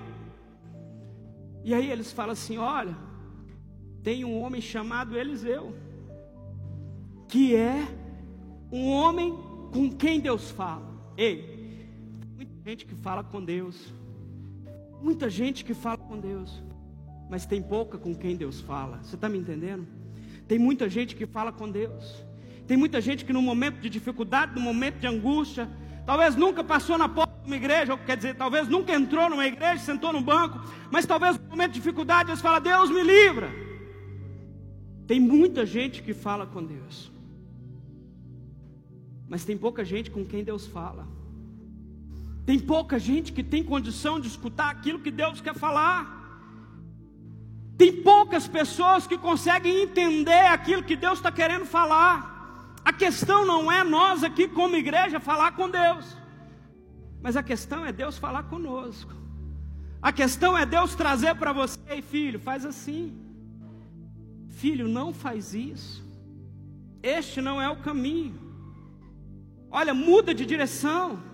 E 1.65 1.73
aí 1.73 1.91
eles 1.91 2.13
falam 2.13 2.33
assim: 2.33 2.59
olha, 2.59 2.95
tem 4.03 4.27
um 4.27 4.39
homem 4.43 4.61
chamado 4.61 5.17
Eliseu, 5.17 5.75
que 7.29 7.57
é 7.57 7.89
um 8.71 8.91
homem 8.91 9.35
com 9.73 9.91
quem 9.91 10.21
Deus 10.21 10.51
fala. 10.51 10.87
Ei, 11.17 11.58
gente 12.69 12.85
que 12.85 12.95
fala 12.95 13.25
com 13.25 13.43
Deus. 13.43 13.77
Muita 15.01 15.31
gente 15.31 15.65
que 15.65 15.73
fala 15.73 15.97
com 15.97 16.19
Deus. 16.19 16.63
Mas 17.31 17.47
tem 17.47 17.63
pouca 17.63 17.97
com 17.97 18.15
quem 18.15 18.37
Deus 18.37 18.61
fala. 18.61 18.99
Você 19.03 19.15
está 19.15 19.27
me 19.27 19.39
entendendo? 19.39 19.87
Tem 20.47 20.59
muita 20.59 20.87
gente 20.87 21.17
que 21.17 21.25
fala 21.25 21.51
com 21.51 21.71
Deus. 21.71 22.23
Tem 22.67 22.77
muita 22.77 23.01
gente 23.01 23.25
que 23.25 23.33
no 23.33 23.41
momento 23.41 23.81
de 23.81 23.89
dificuldade, 23.89 24.55
no 24.55 24.61
momento 24.61 24.99
de 24.99 25.07
angústia, 25.07 25.67
talvez 26.05 26.37
nunca 26.37 26.63
passou 26.63 26.99
na 26.99 27.09
porta 27.09 27.33
de 27.41 27.47
uma 27.47 27.57
igreja, 27.57 27.93
ou 27.93 27.99
quer 27.99 28.19
dizer, 28.19 28.35
talvez 28.37 28.69
nunca 28.69 28.93
entrou 28.95 29.31
numa 29.31 29.47
igreja, 29.47 29.83
sentou 29.83 30.13
no 30.13 30.21
banco, 30.21 30.61
mas 30.91 31.07
talvez 31.07 31.39
no 31.39 31.49
momento 31.49 31.73
de 31.73 31.81
dificuldade 31.81 32.29
eles 32.29 32.43
falam: 32.43 32.61
Deus 32.61 32.91
me 32.91 33.03
livra. 33.03 33.51
Tem 35.07 35.19
muita 35.19 35.65
gente 35.65 36.03
que 36.03 36.13
fala 36.13 36.47
com 36.47 36.63
Deus, 36.63 37.11
mas 39.27 39.43
tem 39.47 39.57
pouca 39.57 39.83
gente 39.83 40.11
com 40.11 40.23
quem 40.23 40.45
Deus 40.45 40.67
fala. 40.67 41.17
Tem 42.49 42.59
pouca 42.59 42.99
gente 42.99 43.31
que 43.31 43.45
tem 43.45 43.63
condição 43.63 44.19
de 44.19 44.27
escutar 44.27 44.71
aquilo 44.71 45.01
que 45.01 45.11
Deus 45.11 45.39
quer 45.39 45.55
falar. 45.55 46.01
Tem 47.77 47.93
poucas 48.03 48.49
pessoas 48.49 49.07
que 49.07 49.19
conseguem 49.19 49.83
entender 49.83 50.47
aquilo 50.47 50.83
que 50.83 50.97
Deus 50.97 51.19
está 51.19 51.31
querendo 51.31 51.67
falar. 51.67 52.17
A 52.83 52.91
questão 52.91 53.45
não 53.45 53.71
é 53.71 53.85
nós 53.85 54.25
aqui, 54.25 54.49
como 54.49 54.77
igreja, 54.77 55.21
falar 55.21 55.53
com 55.53 55.69
Deus, 55.69 56.17
mas 57.21 57.37
a 57.37 57.43
questão 57.43 57.85
é 57.85 57.93
Deus 57.93 58.17
falar 58.17 58.45
conosco. 58.45 59.13
A 60.01 60.11
questão 60.11 60.57
é 60.57 60.65
Deus 60.65 60.95
trazer 60.95 61.35
para 61.35 61.53
você, 61.53 62.01
filho, 62.01 62.41
faz 62.41 62.65
assim. 62.65 63.15
Filho, 64.49 64.89
não 64.89 65.13
faz 65.13 65.53
isso. 65.53 66.03
Este 67.03 67.43
não 67.43 67.61
é 67.61 67.69
o 67.69 67.83
caminho. 67.83 68.41
Olha, 69.71 69.93
muda 69.93 70.33
de 70.33 70.47
direção. 70.47 71.29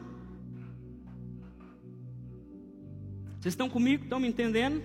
Vocês 3.44 3.52
estão 3.52 3.68
comigo? 3.68 4.04
Estão 4.04 4.18
me 4.18 4.26
entendendo? 4.26 4.82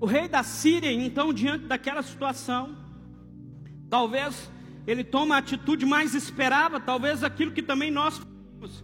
O 0.00 0.06
rei 0.06 0.28
da 0.28 0.42
Síria, 0.42 0.90
então, 0.90 1.30
diante 1.30 1.66
daquela 1.66 2.02
situação, 2.02 2.74
talvez 3.90 4.50
ele 4.86 5.04
toma 5.04 5.34
a 5.34 5.38
atitude 5.40 5.84
mais 5.84 6.14
esperada, 6.14 6.80
talvez 6.80 7.22
aquilo 7.22 7.52
que 7.52 7.62
também 7.62 7.90
nós 7.90 8.16
fazemos. 8.16 8.82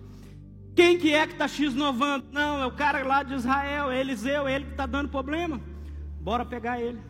Quem 0.75 0.99
que 0.99 1.15
é 1.15 1.27
que 1.27 1.33
está 1.33 1.49
x-novando? 1.49 2.27
Não, 2.33 2.61
é 2.61 2.67
o 2.67 2.73
cara 2.73 3.03
lá 3.03 3.23
de 3.23 3.33
Israel, 3.33 3.91
é 3.91 3.99
Eliseu, 3.99 4.47
é 4.47 4.57
ele 4.57 4.67
que 4.67 4.73
está 4.73 4.85
dando 4.85 5.09
problema. 5.09 5.59
Bora 6.21 6.45
pegar 6.45 6.83
ele. 6.83 7.01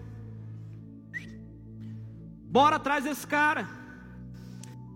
Bora 2.48 2.76
atrás 2.76 3.02
desse 3.02 3.26
cara. 3.26 3.84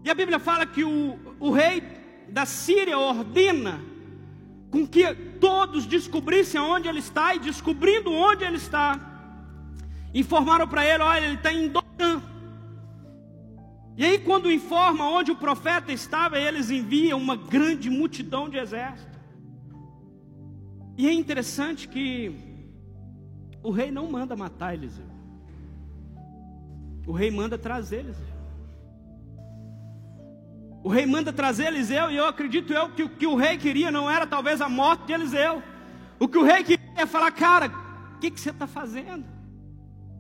E 0.05 0.11
a 0.11 0.15
Bíblia 0.15 0.39
fala 0.39 0.67
que 0.67 0.83
o, 0.85 1.19
o 1.39 1.51
rei 1.51 1.83
da 2.29 2.47
Síria 2.47 2.99
ordena 2.99 3.81
com 4.71 4.87
que 4.87 5.13
todos 5.41 5.85
descobrissem 5.85 6.61
onde 6.61 6.89
ele 6.89 7.01
está, 7.01 7.35
e 7.35 7.41
descobrindo 7.41 8.13
onde 8.13 8.45
ele 8.45 8.57
está, 8.57 8.99
informaram 10.15 10.67
para 10.67 10.87
ele: 10.87 11.03
olha, 11.03 11.25
ele 11.25 11.35
está 11.35 11.53
em 11.53 11.69
Dotã. 11.69 12.23
E 13.97 14.05
aí, 14.05 14.19
quando 14.19 14.51
informa 14.51 15.05
onde 15.09 15.31
o 15.31 15.37
profeta 15.37 15.93
estava, 15.93 16.39
eles 16.39 16.71
enviam 16.71 17.19
uma 17.19 17.37
grande 17.37 17.91
multidão 17.91 18.49
de 18.49 18.57
exército. 18.57 19.19
E 20.97 21.09
é 21.09 21.13
interessante 21.13 21.89
que 21.89 22.33
o 23.63 23.71
rei 23.71 23.91
não 23.91 24.11
manda 24.11 24.37
matar 24.37 24.75
Eliseu, 24.75 25.05
o 27.07 27.13
rei 27.13 27.31
manda 27.31 27.59
trazer 27.59 28.01
Eliseu. 28.01 28.30
O 30.83 30.89
rei 30.89 31.05
manda 31.05 31.33
trazer 31.33 31.67
Eliseu, 31.67 32.11
e 32.11 32.17
eu 32.17 32.27
acredito 32.27 32.73
eu 32.73 32.89
que 32.91 33.03
o 33.03 33.09
que 33.09 33.27
o 33.27 33.37
rei 33.37 33.59
queria 33.59 33.91
não 33.91 34.11
era 34.11 34.27
talvez 34.27 34.61
a 34.61 34.69
morte 34.69 35.07
de 35.07 35.13
Eliseu. 35.13 35.63
O 36.19 36.27
que 36.27 36.39
o 36.39 36.43
rei 36.43 36.65
queria 36.65 36.81
é 36.97 37.07
falar, 37.07 37.31
cara, 37.33 37.71
o 38.17 38.19
que, 38.19 38.31
que 38.31 38.41
você 38.41 38.51
está 38.51 38.67
fazendo? 38.67 39.25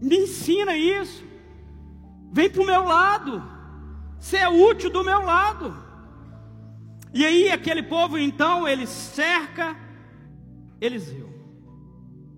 Me 0.00 0.16
ensina 0.16 0.76
isso. 0.76 1.24
Vem 2.32 2.50
para 2.50 2.62
o 2.62 2.66
meu 2.66 2.84
lado. 2.84 3.42
Você 4.18 4.36
é 4.36 4.48
útil 4.48 4.90
do 4.90 5.02
meu 5.02 5.22
lado. 5.22 5.74
E 7.12 7.24
aí 7.24 7.50
aquele 7.50 7.82
povo 7.82 8.18
então, 8.18 8.68
ele 8.68 8.86
cerca 8.86 9.76
Eliseu. 10.80 11.28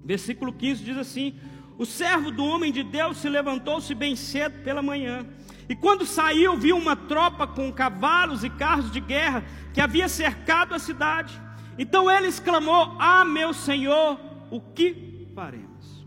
Versículo 0.04 0.52
15 0.52 0.84
diz 0.84 0.96
assim: 0.96 1.38
O 1.82 1.84
servo 1.84 2.30
do 2.30 2.44
homem 2.44 2.70
de 2.70 2.84
Deus 2.84 3.16
se 3.16 3.28
levantou-se 3.28 3.92
bem 3.92 4.14
cedo 4.14 4.62
pela 4.62 4.80
manhã 4.80 5.26
e 5.68 5.74
quando 5.74 6.06
saiu, 6.06 6.56
viu 6.56 6.76
uma 6.76 6.94
tropa 6.94 7.44
com 7.44 7.72
cavalos 7.72 8.44
e 8.44 8.50
carros 8.50 8.88
de 8.92 9.00
guerra 9.00 9.42
que 9.74 9.80
havia 9.80 10.08
cercado 10.08 10.76
a 10.76 10.78
cidade. 10.78 11.40
Então 11.76 12.08
ele 12.08 12.28
exclamou: 12.28 12.94
Ah, 13.00 13.24
meu 13.24 13.52
senhor, 13.52 14.16
o 14.48 14.60
que 14.60 15.28
faremos? 15.34 16.06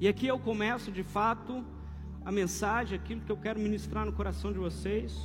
E 0.00 0.06
aqui 0.06 0.28
eu 0.28 0.38
começo 0.38 0.92
de 0.92 1.02
fato 1.02 1.64
a 2.24 2.30
mensagem, 2.30 2.96
aquilo 2.96 3.22
que 3.22 3.32
eu 3.32 3.36
quero 3.36 3.58
ministrar 3.58 4.06
no 4.06 4.12
coração 4.12 4.52
de 4.52 4.58
vocês. 4.60 5.18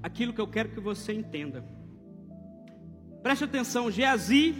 Aquilo 0.00 0.32
que 0.32 0.40
eu 0.40 0.46
quero 0.46 0.68
que 0.68 0.78
você 0.78 1.12
entenda. 1.12 1.64
Preste 3.24 3.42
atenção, 3.42 3.90
Geazi, 3.90 4.54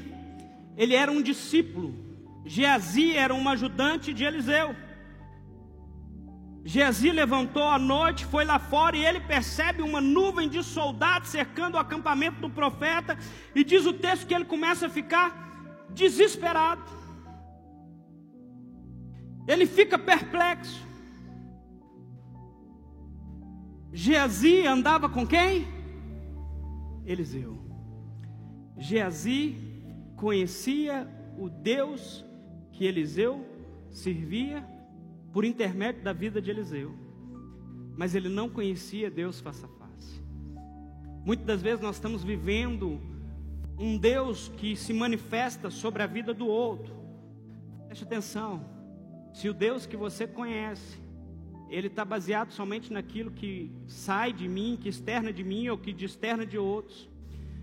ele 0.81 0.95
era 0.95 1.13
um 1.13 1.21
discípulo. 1.21 1.95
Geazi 2.47 3.15
era 3.15 3.35
um 3.35 3.47
ajudante 3.51 4.15
de 4.15 4.25
Eliseu. 4.25 4.75
Geazi 6.65 7.11
levantou 7.11 7.65
à 7.65 7.79
noite, 7.79 8.25
foi 8.25 8.47
lá 8.47 8.59
fora 8.59 8.97
e 8.97 9.05
ele 9.05 9.21
percebe 9.21 9.83
uma 9.83 10.01
nuvem 10.01 10.49
de 10.49 10.63
soldados 10.65 11.29
cercando 11.29 11.75
o 11.75 11.79
acampamento 11.79 12.41
do 12.41 12.49
profeta. 12.49 13.19
E 13.55 13.63
diz 13.63 13.85
o 13.85 13.93
texto 13.93 14.27
que 14.27 14.35
ele 14.35 14.47
começa 14.47 14.87
a 14.87 14.89
ficar 14.89 15.29
desesperado. 15.91 16.83
Ele 19.47 19.67
fica 19.67 19.99
perplexo. 19.99 20.81
Geazi 23.93 24.67
andava 24.67 25.11
com 25.11 25.27
quem? 25.27 25.69
Eliseu. 27.05 27.59
Geazi 28.79 29.70
conhecia 30.21 31.09
o 31.39 31.49
Deus 31.49 32.23
que 32.73 32.85
Eliseu 32.85 33.43
servia 33.89 34.63
por 35.33 35.47
intermédio 35.47 36.03
da 36.03 36.13
vida 36.13 36.43
de 36.43 36.51
Eliseu, 36.51 36.95
mas 37.97 38.15
ele 38.15 38.29
não 38.29 38.47
conhecia 38.47 39.11
Deus 39.11 39.41
face 39.41 39.65
a 39.65 39.69
face. 39.69 40.23
Muitas 41.25 41.47
das 41.47 41.63
vezes 41.63 41.81
nós 41.81 41.97
estamos 41.97 42.23
vivendo 42.23 43.01
um 43.79 43.97
Deus 43.97 44.49
que 44.59 44.77
se 44.77 44.93
manifesta 44.93 45.71
sobre 45.71 46.03
a 46.03 46.07
vida 46.07 46.35
do 46.35 46.47
outro. 46.47 46.95
Preste 47.87 48.05
atenção, 48.05 48.63
se 49.33 49.49
o 49.49 49.55
Deus 49.55 49.87
que 49.87 49.97
você 49.97 50.27
conhece, 50.27 50.99
ele 51.71 51.87
está 51.87 52.05
baseado 52.05 52.53
somente 52.53 52.93
naquilo 52.93 53.31
que 53.31 53.73
sai 53.87 54.35
de 54.35 54.47
mim, 54.47 54.79
que 54.79 54.91
externa 54.91 55.33
de 55.33 55.43
mim 55.43 55.69
ou 55.69 55.79
que 55.79 55.93
externa 56.05 56.45
de 56.45 56.59
outros, 56.59 57.10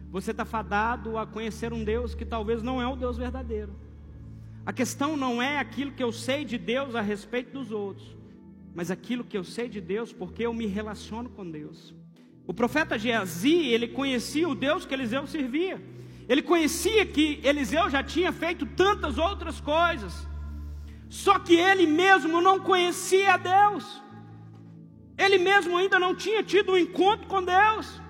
você 0.10 0.32
está 0.32 0.46
fadado 0.46 1.18
a 1.18 1.26
conhecer 1.26 1.74
um 1.74 1.84
Deus 1.84 2.16
que 2.16 2.26
talvez 2.26 2.64
não 2.64 2.82
é 2.82 2.88
o 2.88 2.96
Deus 2.96 3.18
verdadeiro. 3.18 3.76
A 4.66 4.74
questão 4.74 5.16
não 5.16 5.42
é 5.42 5.60
aquilo 5.60 5.92
que 5.92 6.04
eu 6.04 6.12
sei 6.12 6.44
de 6.44 6.58
Deus 6.58 6.96
a 6.96 7.02
respeito 7.02 7.52
dos 7.52 7.72
outros, 7.72 8.16
mas 8.74 8.92
aquilo 8.92 9.24
que 9.24 9.38
eu 9.38 9.44
sei 9.44 9.70
de 9.70 9.80
Deus 9.80 10.12
porque 10.12 10.46
eu 10.46 10.54
me 10.54 10.66
relaciono 10.66 11.30
com 11.30 11.50
Deus. 11.50 11.94
O 12.46 12.54
profeta 12.54 12.98
Geazi, 12.98 13.68
ele 13.68 13.88
conhecia 13.88 14.48
o 14.48 14.56
Deus 14.56 14.86
que 14.86 14.94
Eliseu 14.94 15.28
servia. 15.28 15.82
Ele 16.30 16.42
conhecia 16.42 17.06
que 17.06 17.40
Eliseu 17.44 17.90
já 17.90 18.04
tinha 18.04 18.32
feito 18.32 18.66
tantas 18.66 19.18
outras 19.18 19.60
coisas. 19.60 20.28
Só 21.10 21.40
que 21.40 21.56
ele 21.56 21.86
mesmo 21.86 22.42
não 22.42 22.60
conhecia 22.60 23.38
Deus. 23.38 24.02
Ele 25.18 25.38
mesmo 25.38 25.78
ainda 25.78 25.98
não 26.00 26.14
tinha 26.16 26.44
tido 26.44 26.74
um 26.74 26.78
encontro 26.78 27.28
com 27.28 27.44
Deus. 27.44 28.02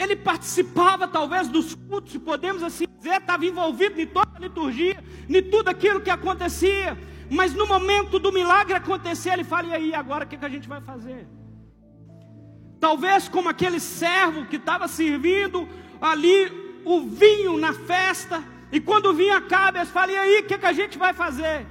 Ele 0.00 0.16
participava 0.16 1.06
talvez 1.06 1.46
dos 1.46 1.74
cultos, 1.74 2.12
se 2.12 2.18
podemos 2.18 2.62
assim 2.62 2.86
dizer, 2.96 3.16
estava 3.20 3.44
envolvido 3.44 4.00
em 4.00 4.06
toda 4.06 4.30
a 4.34 4.40
liturgia, 4.40 5.04
em 5.28 5.42
tudo 5.42 5.68
aquilo 5.68 6.00
que 6.00 6.08
acontecia. 6.08 6.96
Mas 7.30 7.52
no 7.52 7.66
momento 7.66 8.18
do 8.18 8.32
milagre 8.32 8.72
acontecer, 8.72 9.30
ele 9.34 9.44
fala: 9.44 9.66
e 9.68 9.74
aí, 9.74 9.94
agora 9.94 10.24
o 10.24 10.28
que, 10.28 10.38
que 10.38 10.44
a 10.44 10.48
gente 10.48 10.66
vai 10.66 10.80
fazer? 10.80 11.28
Talvez 12.80 13.28
como 13.28 13.50
aquele 13.50 13.78
servo 13.78 14.46
que 14.46 14.56
estava 14.56 14.88
servindo 14.88 15.68
ali 16.00 16.80
o 16.82 17.02
vinho 17.02 17.58
na 17.58 17.74
festa, 17.74 18.42
e 18.72 18.80
quando 18.80 19.10
o 19.10 19.14
vinho 19.14 19.36
acaba, 19.36 19.78
eles 19.78 19.90
falam: 19.90 20.14
e 20.14 20.18
aí, 20.18 20.40
o 20.40 20.46
que, 20.46 20.56
que 20.56 20.66
a 20.66 20.72
gente 20.72 20.96
vai 20.96 21.12
fazer? 21.12 21.66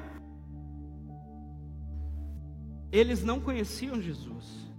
Eles 2.91 3.23
não 3.23 3.39
conheciam 3.39 3.99
Jesus, 3.99 4.71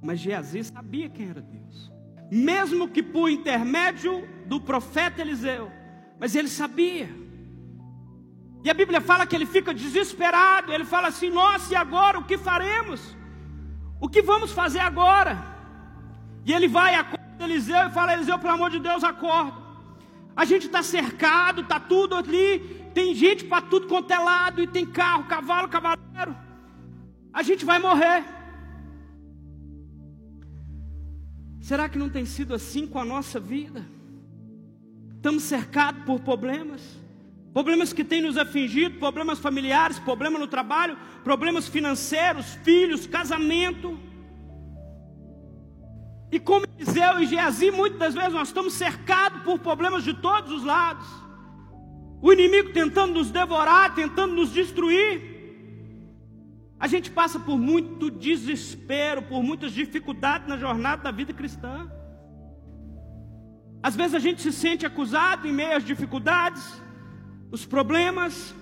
mas 0.00 0.20
Geazi 0.20 0.62
sabia 0.62 1.08
quem 1.08 1.28
era 1.28 1.40
Deus 1.40 1.93
mesmo 2.34 2.88
que 2.88 3.02
por 3.02 3.30
intermédio 3.30 4.26
do 4.46 4.60
profeta 4.60 5.20
Eliseu, 5.20 5.70
mas 6.18 6.34
ele 6.34 6.48
sabia. 6.48 7.08
E 8.64 8.68
a 8.68 8.74
Bíblia 8.74 9.00
fala 9.00 9.26
que 9.26 9.36
ele 9.36 9.46
fica 9.46 9.72
desesperado, 9.72 10.72
ele 10.72 10.84
fala 10.84 11.08
assim: 11.08 11.30
Nossa, 11.30 11.72
e 11.72 11.76
agora 11.76 12.18
o 12.18 12.24
que 12.24 12.36
faremos? 12.36 13.16
O 14.00 14.08
que 14.08 14.20
vamos 14.20 14.50
fazer 14.50 14.80
agora? 14.80 15.38
E 16.44 16.52
ele 16.52 16.66
vai, 16.66 16.96
acorda 16.96 17.44
Eliseu 17.44 17.86
e 17.86 17.90
fala: 17.90 18.14
Eliseu, 18.14 18.38
pelo 18.38 18.54
amor 18.54 18.70
de 18.70 18.80
Deus, 18.80 19.04
acorda. 19.04 19.62
A 20.34 20.44
gente 20.44 20.66
está 20.66 20.82
cercado, 20.82 21.60
está 21.60 21.78
tudo 21.78 22.16
ali, 22.16 22.58
tem 22.92 23.14
gente 23.14 23.44
para 23.44 23.62
tudo 23.62 23.86
quanto 23.86 24.10
é 24.10 24.18
lado, 24.18 24.60
e 24.60 24.66
tem 24.66 24.84
carro, 24.84 25.24
cavalo, 25.24 25.68
cavaleiro. 25.68 26.36
A 27.32 27.42
gente 27.42 27.64
vai 27.64 27.78
morrer. 27.78 28.33
Será 31.64 31.88
que 31.88 31.96
não 31.96 32.10
tem 32.10 32.26
sido 32.26 32.52
assim 32.52 32.86
com 32.86 32.98
a 32.98 33.06
nossa 33.06 33.40
vida? 33.40 33.86
Estamos 35.16 35.44
cercados 35.44 36.04
por 36.04 36.20
problemas, 36.20 36.82
problemas 37.54 37.90
que 37.90 38.04
têm 38.04 38.20
nos 38.20 38.36
afligido, 38.36 38.98
problemas 38.98 39.38
familiares, 39.38 39.98
problema 39.98 40.38
no 40.38 40.46
trabalho, 40.46 40.94
problemas 41.22 41.66
financeiros, 41.66 42.52
filhos, 42.62 43.06
casamento. 43.06 43.98
E 46.30 46.38
como 46.38 46.66
Eliseu 46.76 47.22
e 47.22 47.26
Geazi, 47.26 47.70
muitas 47.70 47.98
das 47.98 48.14
vezes 48.14 48.34
nós 48.34 48.48
estamos 48.48 48.74
cercados 48.74 49.40
por 49.40 49.58
problemas 49.58 50.04
de 50.04 50.12
todos 50.12 50.52
os 50.52 50.64
lados. 50.64 51.06
O 52.20 52.30
inimigo 52.30 52.74
tentando 52.74 53.14
nos 53.14 53.30
devorar, 53.30 53.94
tentando 53.94 54.34
nos 54.34 54.50
destruir. 54.50 55.33
A 56.84 56.86
gente 56.86 57.10
passa 57.10 57.38
por 57.40 57.56
muito 57.56 58.10
desespero, 58.10 59.22
por 59.22 59.42
muitas 59.42 59.72
dificuldades 59.72 60.46
na 60.46 60.58
jornada 60.58 61.02
da 61.04 61.10
vida 61.10 61.32
cristã. 61.32 61.90
Às 63.82 63.96
vezes 63.96 64.14
a 64.14 64.18
gente 64.18 64.42
se 64.42 64.52
sente 64.52 64.84
acusado 64.84 65.48
em 65.48 65.52
meio 65.60 65.78
às 65.78 65.82
dificuldades, 65.92 66.62
os 67.50 67.64
problemas, 67.64 68.54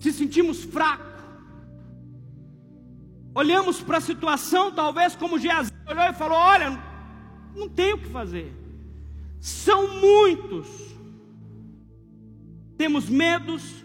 se 0.00 0.12
sentimos 0.12 0.64
fracos. 0.64 1.22
Olhamos 3.32 3.80
para 3.80 3.98
a 3.98 4.06
situação, 4.10 4.72
talvez 4.72 5.14
como 5.14 5.38
Geazi 5.38 5.70
olhou 5.88 6.06
e 6.06 6.14
falou: 6.14 6.36
Olha, 6.36 6.82
não 7.54 7.68
tenho 7.68 7.94
o 7.94 8.00
que 8.00 8.08
fazer. 8.08 8.52
São 9.38 10.00
muitos. 10.00 10.66
Temos 12.76 13.08
medos, 13.08 13.84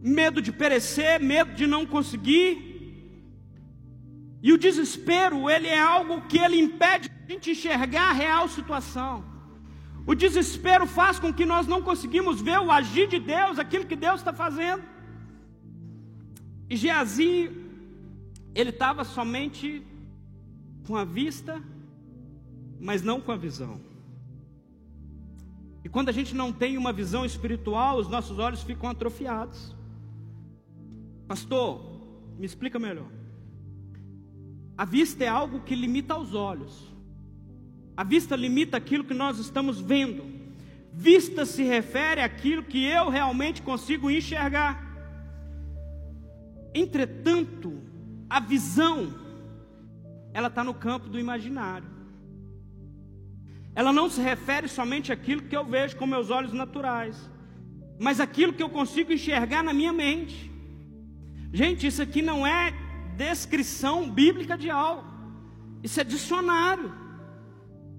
medo 0.00 0.40
de 0.40 0.52
perecer, 0.52 1.20
medo 1.20 1.54
de 1.54 1.66
não 1.66 1.84
conseguir. 1.86 2.66
E 4.42 4.52
o 4.52 4.58
desespero, 4.58 5.50
ele 5.50 5.66
é 5.66 5.78
algo 5.80 6.22
que 6.22 6.38
ele 6.38 6.58
impede 6.58 7.10
a 7.10 7.32
gente 7.32 7.50
enxergar 7.50 8.10
a 8.10 8.12
real 8.12 8.48
situação. 8.48 9.24
O 10.06 10.14
desespero 10.14 10.86
faz 10.86 11.18
com 11.18 11.32
que 11.32 11.44
nós 11.44 11.66
não 11.66 11.82
conseguimos 11.82 12.40
ver 12.40 12.60
o 12.60 12.70
agir 12.70 13.08
de 13.08 13.18
Deus, 13.18 13.58
aquilo 13.58 13.86
que 13.86 13.96
Deus 13.96 14.20
está 14.20 14.32
fazendo. 14.32 14.82
E 16.70 16.76
Geazi, 16.76 17.50
ele 18.54 18.70
estava 18.70 19.02
somente 19.04 19.84
com 20.86 20.96
a 20.96 21.04
vista, 21.04 21.60
mas 22.80 23.02
não 23.02 23.20
com 23.20 23.32
a 23.32 23.36
visão. 23.36 23.80
E 25.84 25.88
quando 25.88 26.08
a 26.08 26.12
gente 26.12 26.34
não 26.34 26.52
tem 26.52 26.78
uma 26.78 26.92
visão 26.92 27.24
espiritual, 27.24 27.98
os 27.98 28.08
nossos 28.08 28.38
olhos 28.38 28.62
ficam 28.62 28.88
atrofiados. 28.88 29.75
Pastor, 31.26 32.34
me 32.38 32.46
explica 32.46 32.78
melhor. 32.78 33.10
A 34.78 34.84
vista 34.84 35.24
é 35.24 35.28
algo 35.28 35.60
que 35.60 35.74
limita 35.74 36.14
aos 36.14 36.34
olhos. 36.34 36.94
A 37.96 38.04
vista 38.04 38.36
limita 38.36 38.76
aquilo 38.76 39.04
que 39.04 39.14
nós 39.14 39.38
estamos 39.38 39.80
vendo. 39.80 40.24
Vista 40.92 41.46
se 41.46 41.62
refere 41.62 42.20
àquilo 42.20 42.62
que 42.62 42.84
eu 42.84 43.08
realmente 43.08 43.62
consigo 43.62 44.10
enxergar. 44.10 44.84
Entretanto, 46.74 47.80
a 48.28 48.38
visão, 48.38 49.14
ela 50.34 50.48
está 50.48 50.62
no 50.62 50.74
campo 50.74 51.08
do 51.08 51.18
imaginário. 51.18 51.88
Ela 53.74 53.92
não 53.92 54.08
se 54.08 54.20
refere 54.20 54.68
somente 54.68 55.12
àquilo 55.12 55.42
que 55.42 55.56
eu 55.56 55.64
vejo 55.64 55.96
com 55.96 56.06
meus 56.06 56.30
olhos 56.30 56.52
naturais, 56.52 57.30
mas 57.98 58.20
aquilo 58.20 58.52
que 58.52 58.62
eu 58.62 58.70
consigo 58.70 59.12
enxergar 59.12 59.62
na 59.62 59.72
minha 59.72 59.92
mente. 59.92 60.50
Gente, 61.56 61.86
isso 61.86 62.02
aqui 62.02 62.20
não 62.20 62.46
é 62.46 62.74
descrição 63.16 64.10
bíblica 64.10 64.58
de 64.58 64.68
algo, 64.68 65.04
isso 65.82 65.98
é 65.98 66.04
dicionário. 66.04 66.94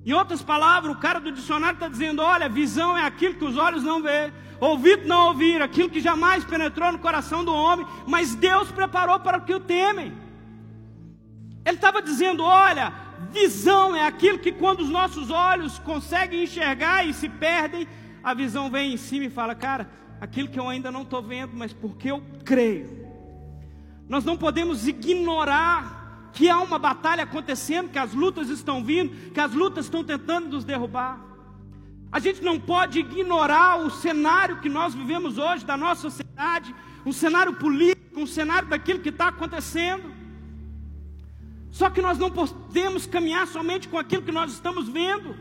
Em 0.05 0.13
outras 0.13 0.43
palavras, 0.43 0.95
o 0.95 0.99
cara 0.99 1.19
do 1.19 1.31
dicionário 1.31 1.73
está 1.73 1.87
dizendo: 1.87 2.21
olha, 2.21 2.47
visão 2.47 2.95
é 2.95 3.03
aquilo 3.03 3.33
que 3.33 3.43
os 3.43 3.57
olhos 3.57 3.81
não 3.81 3.99
vê, 4.03 4.31
ouvido 4.59 5.07
não 5.07 5.29
ouvir, 5.29 5.59
aquilo 5.59 5.89
que 5.89 5.99
jamais 5.99 6.43
penetrou 6.45 6.91
no 6.91 6.99
coração 6.99 7.43
do 7.43 7.51
homem, 7.51 7.87
mas 8.05 8.35
Deus 8.35 8.71
preparou 8.71 9.19
para 9.19 9.39
o 9.39 9.41
que 9.41 9.55
o 9.55 9.59
temem. 9.59 10.13
Ele 11.65 11.77
estava 11.77 11.99
dizendo: 11.99 12.43
olha, 12.43 12.93
visão 13.31 13.95
é 13.95 14.05
aquilo 14.05 14.37
que 14.37 14.51
quando 14.51 14.81
os 14.81 14.89
nossos 14.89 15.31
olhos 15.31 15.79
conseguem 15.79 16.43
enxergar 16.43 17.07
e 17.07 17.11
se 17.11 17.27
perdem, 17.27 17.87
a 18.23 18.35
visão 18.35 18.69
vem 18.69 18.93
em 18.93 18.97
cima 18.97 19.25
e 19.25 19.31
fala: 19.31 19.55
cara, 19.55 19.89
aquilo 20.21 20.47
que 20.47 20.59
eu 20.59 20.69
ainda 20.69 20.91
não 20.91 21.01
estou 21.01 21.23
vendo, 21.23 21.53
mas 21.55 21.73
porque 21.73 22.11
eu 22.11 22.21
creio 22.45 23.06
nós 24.07 24.23
não 24.23 24.37
podemos 24.37 24.87
ignorar 24.87 26.29
que 26.33 26.49
há 26.49 26.59
uma 26.59 26.77
batalha 26.77 27.23
acontecendo, 27.23 27.89
que 27.89 27.97
as 27.97 28.13
lutas 28.13 28.49
estão 28.49 28.83
vindo, 28.83 29.31
que 29.31 29.39
as 29.39 29.53
lutas 29.53 29.85
estão 29.85 30.03
tentando 30.03 30.49
nos 30.49 30.63
derrubar. 30.63 31.19
A 32.11 32.19
gente 32.19 32.41
não 32.41 32.59
pode 32.59 32.99
ignorar 32.99 33.79
o 33.79 33.89
cenário 33.89 34.59
que 34.61 34.69
nós 34.69 34.93
vivemos 34.93 35.37
hoje 35.37 35.65
da 35.65 35.75
nossa 35.75 36.01
sociedade, 36.01 36.73
um 37.05 37.11
cenário 37.11 37.53
político, 37.53 38.19
um 38.19 38.27
cenário 38.27 38.69
daquilo 38.69 38.99
que 38.99 39.09
está 39.09 39.27
acontecendo. 39.27 40.15
Só 41.71 41.89
que 41.89 42.01
nós 42.01 42.17
não 42.17 42.31
podemos 42.31 43.05
caminhar 43.05 43.45
somente 43.47 43.87
com 43.87 43.97
aquilo 43.97 44.23
que 44.23 44.31
nós 44.31 44.53
estamos 44.53 44.87
vendo. 44.87 45.35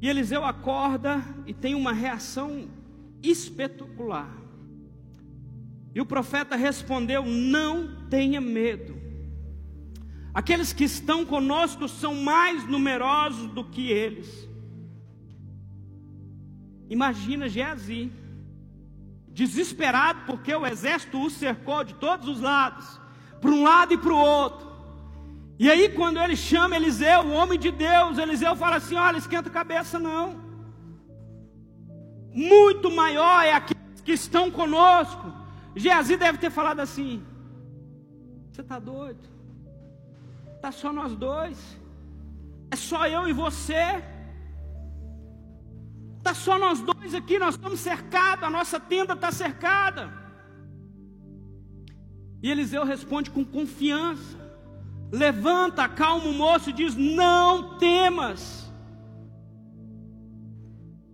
E 0.00 0.08
Eliseu 0.08 0.44
acorda 0.44 1.24
e 1.46 1.54
tem 1.54 1.74
uma 1.74 1.92
reação 1.92 2.68
espetacular. 3.22 4.43
E 5.94 6.00
o 6.00 6.06
profeta 6.06 6.56
respondeu: 6.56 7.24
Não 7.24 8.06
tenha 8.10 8.40
medo. 8.40 9.00
Aqueles 10.32 10.72
que 10.72 10.82
estão 10.82 11.24
conosco 11.24 11.88
são 11.88 12.16
mais 12.16 12.66
numerosos 12.66 13.48
do 13.52 13.62
que 13.62 13.92
eles. 13.92 14.48
Imagina 16.90 17.48
Geazi, 17.48 18.10
desesperado 19.28 20.22
porque 20.26 20.52
o 20.52 20.66
exército 20.66 21.22
o 21.22 21.30
cercou 21.30 21.84
de 21.84 21.94
todos 21.94 22.28
os 22.28 22.40
lados, 22.40 23.00
para 23.40 23.50
um 23.50 23.62
lado 23.62 23.94
e 23.94 23.98
para 23.98 24.12
o 24.12 24.18
outro. 24.18 24.74
E 25.56 25.70
aí, 25.70 25.88
quando 25.88 26.18
ele 26.18 26.34
chama 26.34 26.74
Eliseu, 26.74 27.20
o 27.20 27.32
homem 27.32 27.56
de 27.56 27.70
Deus, 27.70 28.18
Eliseu 28.18 28.56
fala 28.56 28.76
assim: 28.76 28.96
Olha, 28.96 29.18
esquenta 29.18 29.48
a 29.48 29.52
cabeça, 29.52 30.00
não. 30.00 30.42
Muito 32.34 32.90
maior 32.90 33.44
é 33.44 33.52
aqueles 33.52 34.00
que 34.04 34.10
estão 34.10 34.50
conosco. 34.50 35.43
Geazi 35.76 36.16
deve 36.16 36.38
ter 36.38 36.50
falado 36.50 36.80
assim: 36.80 37.24
Você 38.50 38.60
está 38.60 38.78
doido? 38.78 39.28
Está 40.56 40.70
só 40.72 40.92
nós 40.92 41.14
dois. 41.14 41.58
É 42.70 42.76
só 42.76 43.06
eu 43.06 43.28
e 43.28 43.32
você. 43.32 44.02
Está 46.18 46.32
só 46.32 46.58
nós 46.58 46.80
dois 46.80 47.14
aqui, 47.14 47.38
nós 47.38 47.54
estamos 47.54 47.80
cercados, 47.80 48.44
a 48.44 48.50
nossa 48.50 48.80
tenda 48.80 49.12
está 49.12 49.30
cercada. 49.30 50.10
E 52.42 52.50
Eliseu 52.50 52.84
responde 52.84 53.30
com 53.30 53.44
confiança. 53.44 54.38
Levanta, 55.12 55.88
calma 55.88 56.26
o 56.26 56.32
moço 56.32 56.70
e 56.70 56.72
diz: 56.72 56.94
Não 56.96 57.76
temas. 57.78 58.72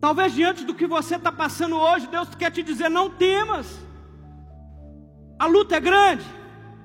Talvez 0.01 0.33
diante 0.33 0.65
do 0.65 0.75
que 0.75 0.87
você 0.87 1.17
está 1.17 1.31
passando 1.31 1.77
hoje, 1.77 2.07
Deus 2.07 2.35
quer 2.35 2.51
te 2.51 2.63
dizer: 2.63 2.89
Não 2.89 3.11
temas. 3.11 3.90
A 5.41 5.47
luta 5.47 5.77
é 5.77 5.81
grande, 5.81 6.27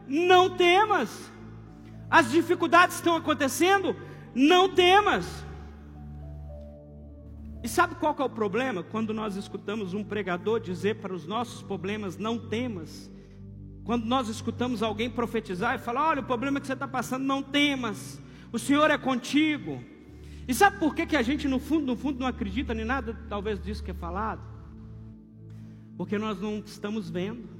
não 0.07 0.49
temas. 0.49 1.29
As 2.09 2.31
dificuldades 2.31 2.95
estão 2.95 3.17
acontecendo, 3.17 3.93
não 4.33 4.73
temas. 4.73 5.45
E 7.61 7.67
sabe 7.67 7.95
qual 7.95 8.15
é 8.17 8.23
o 8.23 8.29
problema? 8.29 8.81
Quando 8.81 9.13
nós 9.13 9.35
escutamos 9.35 9.93
um 9.93 10.05
pregador 10.05 10.61
dizer 10.61 11.01
para 11.01 11.13
os 11.13 11.27
nossos 11.27 11.61
problemas, 11.63 12.17
não 12.17 12.39
temas. 12.39 13.11
Quando 13.83 14.05
nós 14.05 14.29
escutamos 14.29 14.81
alguém 14.81 15.09
profetizar 15.09 15.75
e 15.75 15.79
falar: 15.79 16.07
olha, 16.07 16.21
o 16.21 16.25
problema 16.25 16.61
que 16.61 16.67
você 16.67 16.73
está 16.73 16.87
passando, 16.87 17.25
não 17.25 17.43
temas, 17.43 18.21
o 18.53 18.57
Senhor 18.57 18.89
é 18.89 18.97
contigo. 18.97 19.83
E 20.47 20.53
sabe 20.53 20.79
por 20.79 20.95
que, 20.95 21.05
que 21.05 21.17
a 21.17 21.21
gente, 21.21 21.45
no 21.45 21.59
fundo, 21.59 21.87
no 21.87 21.97
fundo, 21.97 22.21
não 22.21 22.27
acredita 22.27 22.73
em 22.73 22.85
nada, 22.85 23.19
talvez, 23.27 23.61
disso 23.61 23.83
que 23.83 23.91
é 23.91 23.93
falado? 23.93 24.41
Porque 25.97 26.17
nós 26.17 26.39
não 26.39 26.63
estamos 26.65 27.09
vendo, 27.09 27.54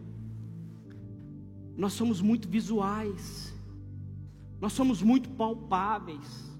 nós 1.78 1.94
somos 1.94 2.22
muito 2.22 2.48
visuais, 2.48 3.54
nós 4.60 4.74
somos 4.74 5.02
muito 5.02 5.30
palpáveis, 5.30 6.58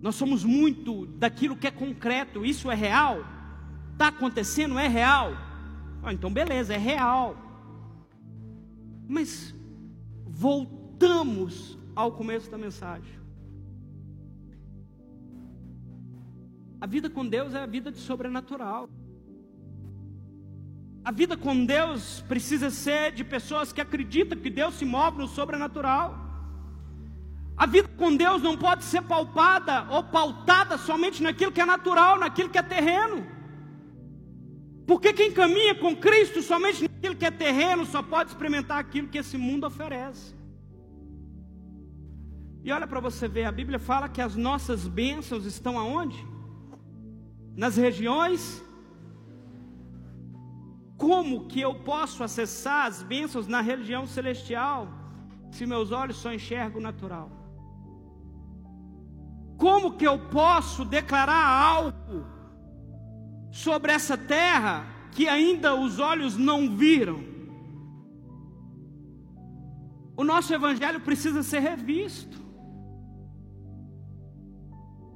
nós 0.00 0.14
somos 0.14 0.44
muito 0.44 1.06
daquilo 1.06 1.56
que 1.56 1.66
é 1.66 1.70
concreto, 1.70 2.44
isso 2.44 2.70
é 2.70 2.74
real? 2.74 3.18
Está 3.92 4.08
acontecendo, 4.08 4.78
é 4.78 4.86
real? 4.86 5.32
Ah, 6.02 6.12
então 6.12 6.32
beleza, 6.32 6.74
é 6.74 6.78
real. 6.78 7.36
Mas 9.08 9.54
voltamos 10.24 11.78
ao 11.94 12.12
começo 12.12 12.50
da 12.50 12.58
mensagem. 12.58 13.16
A 16.80 16.86
vida 16.86 17.08
com 17.08 17.26
Deus 17.26 17.54
é 17.54 17.58
a 17.58 17.66
vida 17.66 17.90
de 17.90 17.98
sobrenatural. 17.98 18.88
A 21.06 21.12
vida 21.12 21.36
com 21.36 21.64
Deus 21.64 22.24
precisa 22.26 22.68
ser 22.68 23.12
de 23.12 23.22
pessoas 23.22 23.72
que 23.72 23.80
acreditam 23.80 24.36
que 24.36 24.50
Deus 24.50 24.74
se 24.74 24.84
move 24.84 25.18
no 25.18 25.28
sobrenatural. 25.28 26.18
A 27.56 27.64
vida 27.64 27.86
com 27.96 28.16
Deus 28.16 28.42
não 28.42 28.56
pode 28.56 28.82
ser 28.82 29.02
palpada 29.02 29.86
ou 29.88 30.02
pautada 30.02 30.76
somente 30.76 31.22
naquilo 31.22 31.52
que 31.52 31.60
é 31.60 31.64
natural, 31.64 32.18
naquilo 32.18 32.50
que 32.50 32.58
é 32.58 32.62
terreno. 32.62 33.24
Porque 34.84 35.12
quem 35.12 35.30
caminha 35.30 35.76
com 35.76 35.94
Cristo 35.94 36.42
somente 36.42 36.82
naquilo 36.82 37.14
que 37.14 37.24
é 37.24 37.30
terreno 37.30 37.86
só 37.86 38.02
pode 38.02 38.30
experimentar 38.30 38.78
aquilo 38.80 39.06
que 39.06 39.18
esse 39.18 39.38
mundo 39.38 39.64
oferece. 39.64 40.34
E 42.64 42.72
olha 42.72 42.88
para 42.88 42.98
você 42.98 43.28
ver, 43.28 43.44
a 43.44 43.52
Bíblia 43.52 43.78
fala 43.78 44.08
que 44.08 44.20
as 44.20 44.34
nossas 44.34 44.88
bênçãos 44.88 45.46
estão 45.46 45.78
aonde? 45.78 46.18
Nas 47.54 47.76
regiões. 47.76 48.65
Como 50.96 51.46
que 51.46 51.60
eu 51.60 51.74
posso 51.74 52.24
acessar 52.24 52.86
as 52.86 53.02
bênçãos 53.02 53.46
na 53.46 53.60
região 53.60 54.06
celestial 54.06 54.88
se 55.50 55.66
meus 55.66 55.92
olhos 55.92 56.16
só 56.16 56.32
enxergam 56.32 56.80
o 56.80 56.82
natural? 56.82 57.30
Como 59.58 59.92
que 59.92 60.06
eu 60.06 60.18
posso 60.28 60.84
declarar 60.84 61.46
algo 61.46 62.36
sobre 63.50 63.90
essa 63.90 64.16
terra 64.18 64.86
que 65.12 65.26
ainda 65.26 65.74
os 65.74 65.98
olhos 65.98 66.36
não 66.36 66.76
viram. 66.76 67.24
O 70.14 70.22
nosso 70.24 70.52
evangelho 70.52 71.00
precisa 71.00 71.42
ser 71.42 71.60
revisto. 71.60 72.38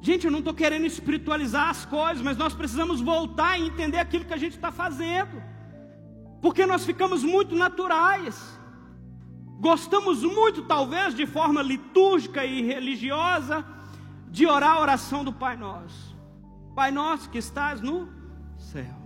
Gente, 0.00 0.24
eu 0.24 0.30
não 0.30 0.38
estou 0.38 0.54
querendo 0.54 0.86
espiritualizar 0.86 1.68
as 1.68 1.84
coisas, 1.84 2.22
mas 2.22 2.38
nós 2.38 2.54
precisamos 2.54 3.02
voltar 3.02 3.58
e 3.58 3.66
entender 3.66 3.98
aquilo 3.98 4.24
que 4.24 4.32
a 4.32 4.38
gente 4.38 4.56
está 4.56 4.72
fazendo, 4.72 5.42
porque 6.40 6.64
nós 6.64 6.84
ficamos 6.86 7.22
muito 7.22 7.54
naturais, 7.54 8.58
gostamos 9.60 10.22
muito, 10.22 10.62
talvez, 10.62 11.14
de 11.14 11.26
forma 11.26 11.60
litúrgica 11.60 12.44
e 12.44 12.62
religiosa, 12.62 13.64
de 14.28 14.46
orar 14.46 14.76
a 14.76 14.80
oração 14.80 15.22
do 15.22 15.32
Pai 15.32 15.56
Nosso. 15.56 16.16
Pai 16.74 16.90
Nosso 16.90 17.28
que 17.28 17.38
estás 17.38 17.80
no 17.80 18.08
céu. 18.56 19.00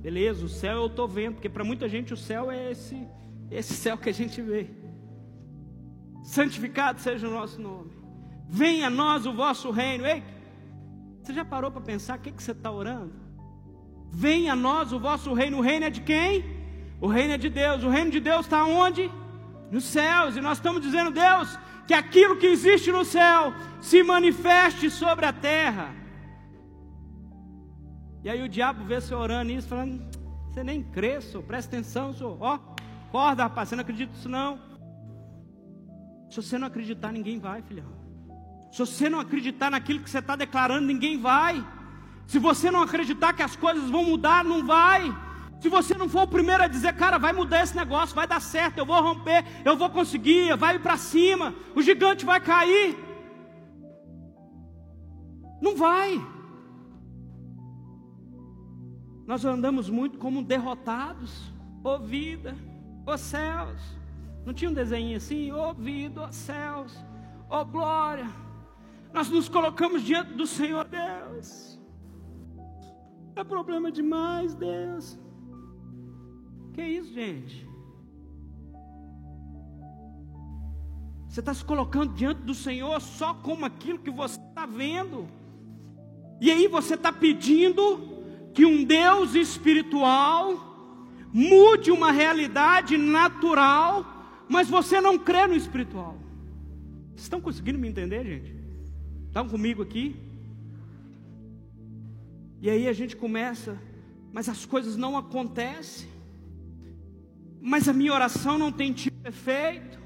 Beleza, 0.00 0.44
o 0.44 0.48
céu 0.48 0.78
eu 0.78 0.86
estou 0.86 1.06
vendo, 1.06 1.34
porque 1.34 1.48
para 1.48 1.64
muita 1.64 1.88
gente 1.88 2.12
o 2.12 2.16
céu 2.16 2.50
é 2.50 2.72
esse, 2.72 3.06
esse 3.50 3.74
céu 3.74 3.96
que 3.96 4.08
a 4.08 4.12
gente 4.12 4.42
vê. 4.42 4.68
Santificado 6.24 7.00
seja 7.00 7.28
o 7.28 7.30
nosso 7.30 7.60
nome. 7.60 7.92
Venha 8.48 8.88
a 8.88 8.90
nós 8.90 9.26
o 9.26 9.32
vosso 9.32 9.70
reino. 9.70 10.06
Ei, 10.06 10.22
você 11.22 11.32
já 11.32 11.44
parou 11.44 11.70
para 11.70 11.80
pensar 11.80 12.18
o 12.18 12.20
que, 12.20 12.32
que 12.32 12.42
você 12.42 12.52
está 12.52 12.70
orando? 12.70 13.23
Venha 14.14 14.52
a 14.52 14.56
nós 14.56 14.92
o 14.92 15.00
vosso 15.00 15.32
reino. 15.34 15.58
O 15.58 15.60
reino 15.60 15.86
é 15.86 15.90
de 15.90 16.00
quem? 16.00 16.44
O 17.00 17.08
reino 17.08 17.34
é 17.34 17.36
de 17.36 17.48
Deus. 17.48 17.82
O 17.82 17.88
reino 17.88 18.12
de 18.12 18.20
Deus 18.20 18.46
está 18.46 18.64
onde? 18.64 19.10
Nos 19.70 19.84
céus. 19.84 20.36
E 20.36 20.40
nós 20.40 20.58
estamos 20.58 20.80
dizendo, 20.80 21.10
Deus, 21.10 21.58
que 21.86 21.92
aquilo 21.92 22.36
que 22.36 22.46
existe 22.46 22.92
no 22.92 23.04
céu 23.04 23.52
se 23.80 24.02
manifeste 24.04 24.88
sobre 24.88 25.26
a 25.26 25.32
terra. 25.32 25.92
E 28.22 28.30
aí 28.30 28.40
o 28.42 28.48
diabo 28.48 28.84
vê 28.84 29.00
você 29.00 29.14
orando 29.14 29.50
isso, 29.50 29.68
falando: 29.68 30.00
Você 30.48 30.62
nem 30.62 30.82
crê, 30.82 31.20
senhor, 31.20 31.42
presta 31.42 31.74
atenção, 31.74 32.14
senhor. 32.14 32.38
Ó, 32.40 32.58
acorda, 33.08 33.42
rapaz, 33.42 33.68
você 33.68 33.76
não 33.76 33.82
acredita 33.82 34.12
nisso 34.12 34.28
não. 34.28 34.58
Se 36.30 36.36
você 36.36 36.56
não 36.56 36.68
acreditar, 36.68 37.12
ninguém 37.12 37.38
vai, 37.38 37.62
filhão. 37.62 37.92
Se 38.72 38.78
você 38.78 39.08
não 39.08 39.20
acreditar 39.20 39.70
naquilo 39.70 40.00
que 40.00 40.08
você 40.08 40.18
está 40.18 40.34
declarando, 40.36 40.86
ninguém 40.86 41.20
vai. 41.20 41.64
Se 42.26 42.38
você 42.38 42.70
não 42.70 42.82
acreditar 42.82 43.32
que 43.32 43.42
as 43.42 43.56
coisas 43.56 43.90
vão 43.90 44.04
mudar, 44.04 44.44
não 44.44 44.64
vai. 44.64 45.14
Se 45.60 45.68
você 45.68 45.94
não 45.94 46.08
for 46.08 46.22
o 46.22 46.28
primeiro 46.28 46.62
a 46.62 46.68
dizer, 46.68 46.94
cara, 46.94 47.18
vai 47.18 47.32
mudar 47.32 47.62
esse 47.62 47.76
negócio, 47.76 48.14
vai 48.14 48.26
dar 48.26 48.40
certo, 48.40 48.78
eu 48.78 48.86
vou 48.86 49.00
romper, 49.00 49.44
eu 49.64 49.76
vou 49.76 49.88
conseguir, 49.88 50.56
vai 50.56 50.78
para 50.78 50.96
cima, 50.96 51.54
o 51.74 51.80
gigante 51.80 52.24
vai 52.24 52.40
cair. 52.40 52.98
Não 55.60 55.74
vai. 55.74 56.20
Nós 59.26 59.44
andamos 59.44 59.88
muito 59.88 60.18
como 60.18 60.42
derrotados. 60.42 61.50
Ô 61.82 61.94
oh, 61.94 61.98
vida, 61.98 62.54
ô 63.06 63.12
oh, 63.12 63.18
céus. 63.18 63.80
Não 64.44 64.52
tinha 64.52 64.70
um 64.70 64.74
desenho 64.74 65.16
assim? 65.16 65.50
Ô 65.50 65.70
oh, 65.70 65.74
vida, 65.74 66.26
ô 66.26 66.32
céus, 66.32 66.94
ô 67.48 67.64
glória. 67.64 68.28
Nós 69.12 69.30
nos 69.30 69.48
colocamos 69.48 70.02
diante 70.02 70.34
do 70.34 70.46
Senhor 70.46 70.84
Deus. 70.84 71.73
É 73.36 73.42
problema 73.42 73.90
demais, 73.90 74.54
Deus. 74.54 75.18
Que 76.72 76.82
isso, 76.82 77.12
gente? 77.12 77.68
Você 81.28 81.40
está 81.40 81.52
se 81.52 81.64
colocando 81.64 82.14
diante 82.14 82.42
do 82.42 82.54
Senhor 82.54 83.00
só 83.00 83.34
como 83.34 83.64
aquilo 83.64 83.98
que 83.98 84.10
você 84.10 84.38
está 84.38 84.66
vendo. 84.66 85.26
E 86.40 86.50
aí 86.50 86.68
você 86.68 86.94
está 86.94 87.12
pedindo 87.12 88.14
que 88.52 88.64
um 88.64 88.84
Deus 88.84 89.34
espiritual 89.34 90.72
mude 91.32 91.90
uma 91.90 92.12
realidade 92.12 92.96
natural, 92.96 94.06
mas 94.48 94.70
você 94.70 95.00
não 95.00 95.18
crê 95.18 95.48
no 95.48 95.56
espiritual. 95.56 96.16
Estão 97.16 97.40
conseguindo 97.40 97.80
me 97.80 97.88
entender, 97.88 98.24
gente? 98.24 98.54
Estão 99.26 99.48
comigo 99.48 99.82
aqui? 99.82 100.14
E 102.64 102.70
aí 102.70 102.88
a 102.88 102.94
gente 102.94 103.14
começa, 103.14 103.78
mas 104.32 104.48
as 104.48 104.64
coisas 104.64 104.96
não 104.96 105.18
acontecem, 105.18 106.08
mas 107.60 107.90
a 107.90 107.92
minha 107.92 108.10
oração 108.10 108.56
não 108.56 108.72
tem 108.72 108.90
tido 108.90 109.14
efeito. 109.22 109.98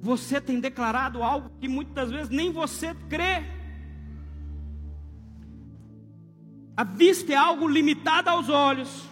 Você 0.00 0.40
tem 0.40 0.58
declarado 0.58 1.22
algo 1.22 1.50
que 1.60 1.68
muitas 1.68 2.10
vezes 2.10 2.30
nem 2.30 2.50
você 2.50 2.94
crê. 3.10 3.44
A 6.74 6.84
vista 6.84 7.34
é 7.34 7.36
algo 7.36 7.68
limitado 7.68 8.30
aos 8.30 8.48
olhos, 8.48 9.06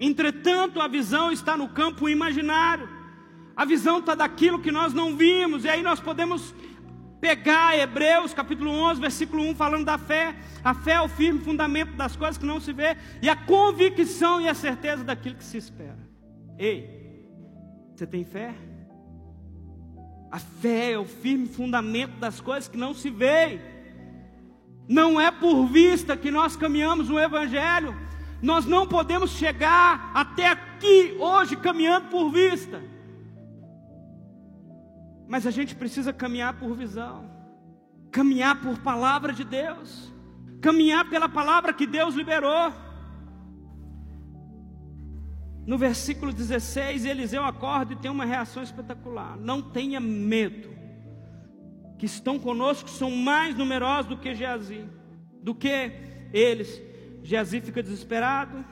entretanto, 0.00 0.80
a 0.80 0.88
visão 0.88 1.30
está 1.30 1.56
no 1.56 1.68
campo 1.68 2.08
imaginário. 2.08 2.88
A 3.54 3.64
visão 3.64 4.00
está 4.00 4.16
daquilo 4.16 4.60
que 4.60 4.72
nós 4.72 4.92
não 4.92 5.16
vimos, 5.16 5.62
e 5.62 5.68
aí 5.68 5.80
nós 5.80 6.00
podemos 6.00 6.52
pegar 7.26 7.76
Hebreus 7.76 8.32
capítulo 8.32 8.70
11, 8.70 9.00
versículo 9.00 9.42
1, 9.42 9.56
falando 9.56 9.84
da 9.84 9.98
fé. 9.98 10.36
A 10.62 10.72
fé 10.72 10.92
é 10.92 11.00
o 11.00 11.08
firme 11.08 11.40
fundamento 11.40 11.96
das 11.96 12.14
coisas 12.14 12.38
que 12.38 12.46
não 12.46 12.60
se 12.60 12.72
vê, 12.72 12.96
e 13.20 13.28
a 13.28 13.34
convicção 13.34 14.40
e 14.40 14.48
a 14.48 14.54
certeza 14.54 15.02
daquilo 15.02 15.34
que 15.34 15.42
se 15.42 15.56
espera. 15.56 15.98
Ei, 16.56 17.26
você 17.92 18.06
tem 18.06 18.22
fé? 18.22 18.54
A 20.30 20.38
fé 20.38 20.92
é 20.92 20.98
o 20.98 21.04
firme 21.04 21.48
fundamento 21.48 22.16
das 22.20 22.40
coisas 22.40 22.68
que 22.68 22.76
não 22.76 22.94
se 22.94 23.10
vê. 23.10 23.60
Não 24.88 25.20
é 25.20 25.32
por 25.32 25.66
vista 25.66 26.16
que 26.16 26.30
nós 26.30 26.54
caminhamos 26.54 27.08
no 27.08 27.18
Evangelho. 27.18 27.92
Nós 28.40 28.66
não 28.66 28.86
podemos 28.86 29.32
chegar 29.32 30.12
até 30.14 30.46
aqui 30.46 31.16
hoje 31.18 31.56
caminhando 31.56 32.06
por 32.06 32.30
vista. 32.30 32.80
Mas 35.28 35.46
a 35.46 35.50
gente 35.50 35.74
precisa 35.74 36.12
caminhar 36.12 36.54
por 36.54 36.76
visão, 36.76 37.30
caminhar 38.10 38.60
por 38.60 38.78
palavra 38.78 39.32
de 39.32 39.44
Deus, 39.44 40.12
caminhar 40.60 41.08
pela 41.10 41.28
palavra 41.28 41.72
que 41.72 41.86
Deus 41.86 42.14
liberou. 42.14 42.72
No 45.66 45.76
versículo 45.76 46.32
16, 46.32 47.04
Eliseu 47.04 47.44
acorda 47.44 47.92
e 47.92 47.96
tem 47.96 48.10
uma 48.10 48.24
reação 48.24 48.62
espetacular. 48.62 49.36
Não 49.36 49.60
tenha 49.60 49.98
medo, 49.98 50.68
que 51.98 52.06
estão 52.06 52.38
conosco 52.38 52.88
são 52.88 53.10
mais 53.10 53.56
numerosos 53.56 54.06
do 54.06 54.16
que 54.16 54.34
Geazi, 54.34 54.84
do 55.42 55.54
que 55.54 55.92
eles. 56.32 56.80
Geazi 57.22 57.60
fica 57.60 57.82
desesperado, 57.82 58.64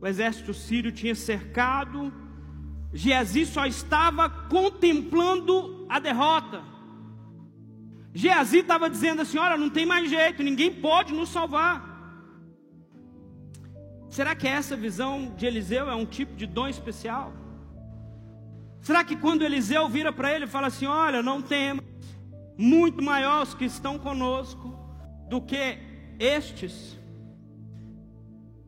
o 0.00 0.06
exército 0.06 0.54
sírio 0.54 0.92
tinha 0.92 1.14
cercado, 1.14 2.12
Geazi 2.94 3.44
só 3.44 3.66
estava 3.66 4.30
contemplando 4.30 5.84
a 5.88 5.98
derrota. 5.98 6.62
Geazi 8.14 8.58
estava 8.58 8.88
dizendo 8.88 9.22
assim: 9.22 9.36
Olha, 9.36 9.56
não 9.56 9.68
tem 9.68 9.84
mais 9.84 10.08
jeito, 10.08 10.44
ninguém 10.44 10.72
pode 10.72 11.12
nos 11.12 11.28
salvar. 11.28 11.92
Será 14.08 14.36
que 14.36 14.46
essa 14.46 14.76
visão 14.76 15.34
de 15.36 15.44
Eliseu 15.44 15.90
é 15.90 15.94
um 15.96 16.06
tipo 16.06 16.36
de 16.36 16.46
dom 16.46 16.68
especial? 16.68 17.32
Será 18.80 19.02
que 19.02 19.16
quando 19.16 19.42
Eliseu 19.42 19.88
vira 19.88 20.12
para 20.12 20.32
ele 20.32 20.44
e 20.44 20.48
fala 20.48 20.68
assim: 20.68 20.86
Olha, 20.86 21.20
não 21.20 21.42
temas, 21.42 21.84
muito 22.56 23.02
maiores 23.02 23.54
que 23.54 23.64
estão 23.64 23.98
conosco 23.98 24.72
do 25.28 25.40
que 25.40 25.78
estes? 26.16 26.96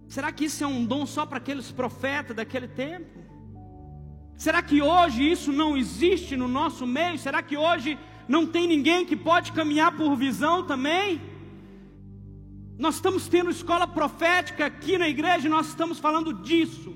Será 0.09 0.33
que 0.33 0.47
isso 0.47 0.65
é 0.65 0.67
um 0.67 0.85
dom 0.85 1.07
só 1.07 1.25
para 1.25 1.39
aqueles 1.39 1.71
profetas 1.71 2.35
daquele 2.35 2.67
tempo? 2.67 3.26
Será 4.37 4.63
que 4.63 4.83
hoje 4.83 5.31
isso 5.31 5.51
não 5.51 5.77
existe 5.77 6.37
no 6.37 6.47
nosso 6.47 6.87
meio? 6.87 7.19
Será 7.19 7.43
que 7.43 7.57
hoje 7.57 7.99
não 8.29 8.47
tem 8.47 8.69
ninguém 8.69 9.07
que 9.07 9.17
pode 9.17 9.53
caminhar 9.53 9.97
por 9.97 10.15
visão 10.17 10.65
também? 10.65 11.21
Nós 12.79 12.97
estamos 12.97 13.27
tendo 13.27 13.51
escola 13.51 13.87
profética 13.87 14.67
aqui 14.67 14.99
na 14.99 15.09
igreja, 15.09 15.47
e 15.47 15.51
nós 15.51 15.69
estamos 15.69 15.99
falando 15.99 16.35
disso, 16.35 16.95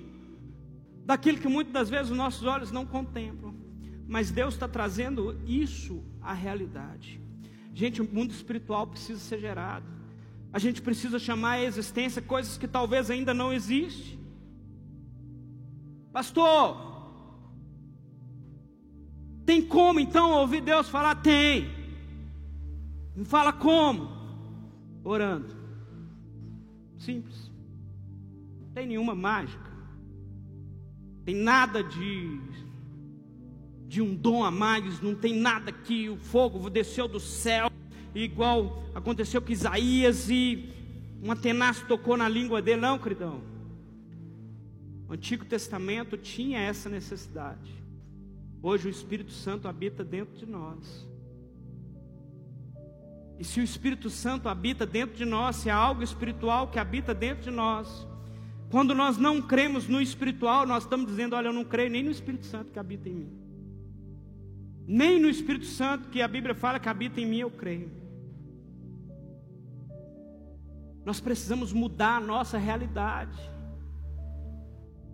daquilo 1.06 1.38
que 1.38 1.48
muitas 1.48 1.72
das 1.72 1.88
vezes 1.88 2.10
os 2.10 2.16
nossos 2.16 2.44
olhos 2.44 2.70
não 2.70 2.84
contemplam, 2.84 3.54
mas 4.06 4.30
Deus 4.30 4.54
está 4.54 4.68
trazendo 4.68 5.40
isso 5.46 6.04
à 6.20 6.34
realidade. 6.34 7.18
Gente, 7.72 8.02
o 8.02 8.04
mundo 8.04 8.32
espiritual 8.32 8.86
precisa 8.86 9.18
ser 9.18 9.40
gerado, 9.40 9.86
a 10.52 10.58
gente 10.58 10.82
precisa 10.82 11.18
chamar 11.18 11.52
à 11.52 11.62
existência 11.62 12.20
coisas 12.20 12.58
que 12.58 12.68
talvez 12.68 13.10
ainda 13.10 13.32
não 13.32 13.50
existem. 13.50 14.20
Pastor, 16.12 16.89
tem 19.50 19.60
como 19.60 19.98
então 19.98 20.30
ouvir 20.30 20.60
Deus 20.60 20.88
falar? 20.88 21.16
Tem. 21.16 21.68
Me 23.16 23.24
fala 23.24 23.52
como? 23.52 24.08
Orando. 25.02 25.56
Simples. 26.96 27.50
Não 28.60 28.68
tem 28.68 28.86
nenhuma 28.86 29.12
mágica. 29.12 29.68
Tem 31.24 31.34
nada 31.34 31.82
de 31.82 32.40
de 33.88 34.00
um 34.00 34.14
dom 34.14 34.44
a 34.44 34.52
mais, 34.52 35.00
não 35.00 35.16
tem 35.16 35.34
nada 35.34 35.72
que 35.72 36.08
o 36.08 36.16
fogo 36.16 36.70
desceu 36.70 37.08
do 37.08 37.18
céu, 37.18 37.68
igual 38.14 38.84
aconteceu 38.94 39.42
com 39.42 39.50
Isaías 39.50 40.30
e 40.30 40.72
uma 41.20 41.34
tenaz 41.34 41.80
tocou 41.80 42.16
na 42.16 42.28
língua 42.28 42.62
dele, 42.62 42.82
não, 42.82 43.00
queridão. 43.00 43.42
O 45.08 45.12
Antigo 45.12 45.44
Testamento 45.44 46.16
tinha 46.16 46.60
essa 46.60 46.88
necessidade. 46.88 47.79
Hoje 48.62 48.88
o 48.88 48.90
Espírito 48.90 49.32
Santo 49.32 49.68
habita 49.68 50.04
dentro 50.04 50.36
de 50.36 50.46
nós. 50.46 51.08
E 53.38 53.44
se 53.44 53.58
o 53.58 53.62
Espírito 53.62 54.10
Santo 54.10 54.50
habita 54.50 54.84
dentro 54.84 55.16
de 55.16 55.24
nós, 55.24 55.56
se 55.56 55.70
há 55.70 55.74
algo 55.74 56.02
espiritual 56.02 56.68
que 56.68 56.78
habita 56.78 57.14
dentro 57.14 57.44
de 57.44 57.50
nós, 57.50 58.06
quando 58.70 58.94
nós 58.94 59.16
não 59.16 59.40
cremos 59.40 59.88
no 59.88 60.00
espiritual, 60.00 60.66
nós 60.66 60.84
estamos 60.84 61.06
dizendo: 61.06 61.34
olha, 61.34 61.48
eu 61.48 61.52
não 61.52 61.64
creio 61.64 61.90
nem 61.90 62.02
no 62.02 62.10
Espírito 62.10 62.44
Santo 62.44 62.70
que 62.70 62.78
habita 62.78 63.08
em 63.08 63.14
mim, 63.14 63.32
nem 64.86 65.18
no 65.18 65.28
Espírito 65.28 65.64
Santo 65.64 66.10
que 66.10 66.20
a 66.20 66.28
Bíblia 66.28 66.54
fala 66.54 66.78
que 66.78 66.88
habita 66.88 67.18
em 67.18 67.26
mim, 67.26 67.38
eu 67.38 67.50
creio. 67.50 67.90
Nós 71.04 71.18
precisamos 71.18 71.72
mudar 71.72 72.18
a 72.18 72.20
nossa 72.20 72.58
realidade. 72.58 73.49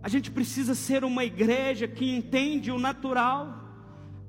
A 0.07 0.09
gente 0.09 0.31
precisa 0.31 0.73
ser 0.73 1.03
uma 1.03 1.25
igreja 1.25 1.85
que 1.85 2.09
entende 2.09 2.71
o 2.71 2.79
natural, 2.79 3.61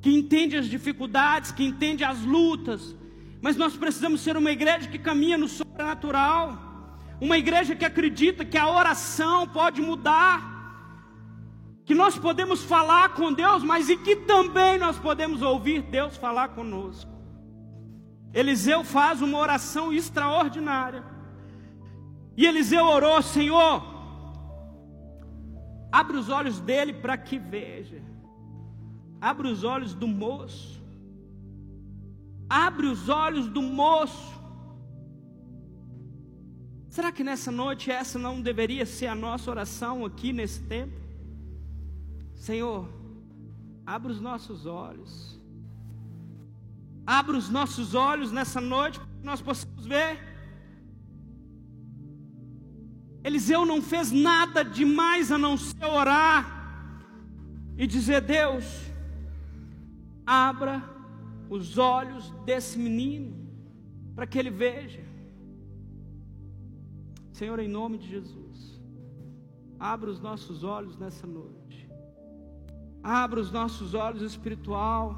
que 0.01 0.11
entende 0.11 0.57
as 0.57 0.67
dificuldades, 0.67 1.53
que 1.53 1.63
entende 1.65 2.03
as 2.03 2.21
lutas, 2.21 2.97
mas 3.41 3.55
nós 3.55 3.77
precisamos 3.77 4.21
ser 4.21 4.37
uma 4.37 4.51
igreja 4.51 4.89
que 4.89 4.99
caminha 4.99 5.39
no 5.39 5.47
sobrenatural, 5.47 6.59
uma 7.21 7.39
igreja 7.39 7.77
que 7.77 7.85
acredita 7.85 8.45
que 8.45 8.59
a 8.59 8.69
oração 8.69 9.47
pode 9.47 9.81
mudar, 9.81 10.43
que 11.85 11.95
nós 11.95 12.19
podemos 12.19 12.65
falar 12.65 13.11
com 13.11 13.33
Deus, 13.33 13.63
mas 13.63 13.89
e 13.89 13.97
que 13.97 14.17
também 14.17 14.79
nós 14.79 14.99
podemos 14.99 15.43
ouvir 15.43 15.83
Deus 15.83 16.17
falar 16.17 16.49
conosco. 16.49 17.09
Eliseu 18.35 18.83
faz 18.83 19.23
uma 19.23 19.39
oração 19.39 19.93
extraordinária. 19.93 21.05
E 22.37 22.45
Eliseu 22.45 22.85
orou, 22.85 23.23
Senhor, 23.23 23.98
abre 25.91 26.17
os 26.17 26.29
olhos 26.29 26.61
dele 26.61 26.93
para 26.93 27.17
que 27.17 27.39
veja. 27.39 28.03
Abre 29.21 29.49
os 29.49 29.65
olhos 29.65 29.95
do 29.95 30.07
moço 30.07 30.79
abre 32.49 32.87
os 32.87 33.09
olhos 33.09 33.47
do 33.49 33.61
moço. 33.61 34.39
Será 36.89 37.13
que 37.13 37.23
nessa 37.23 37.53
noite 37.53 37.91
essa 37.91 38.19
não 38.19 38.41
deveria 38.41 38.87
ser 38.87 39.07
a 39.07 39.15
nossa 39.15 39.51
oração 39.51 40.05
aqui 40.05 40.33
nesse 40.33 40.63
tempo? 40.63 40.99
Senhor, 42.35 42.89
abre 43.85 44.11
os 44.11 44.21
nossos 44.21 44.65
olhos. 44.65 45.39
Abre 47.07 47.37
os 47.37 47.49
nossos 47.49 47.95
olhos 47.95 48.33
nessa 48.33 48.61
noite 48.61 48.99
para 48.99 49.09
que 49.09 49.25
nós 49.25 49.41
possamos 49.41 49.87
ver. 49.87 50.28
Eliseu 53.29 53.67
não 53.67 53.83
fez 53.83 54.11
nada 54.11 54.65
demais 54.65 55.31
a 55.31 55.37
não 55.37 55.57
ser 55.57 55.85
orar 55.85 56.41
e 57.77 57.87
dizer: 57.87 58.23
Deus, 58.23 58.65
abra 60.27 60.83
os 61.51 61.77
olhos 61.77 62.31
desse 62.47 62.79
menino, 62.79 63.37
para 64.15 64.27
que 64.27 64.39
ele 64.39 64.51
veja. 64.51 65.05
Senhor, 67.33 67.59
em 67.61 67.69
nome 67.69 67.99
de 67.99 68.09
Jesus, 68.09 68.81
abra 69.79 70.11
os 70.11 70.21
nossos 70.21 70.65
olhos 70.65 70.97
nessa 70.97 71.27
noite, 71.27 71.87
abra 73.03 73.39
os 73.39 73.53
nossos 73.53 73.93
olhos 73.93 74.23
espiritual, 74.23 75.17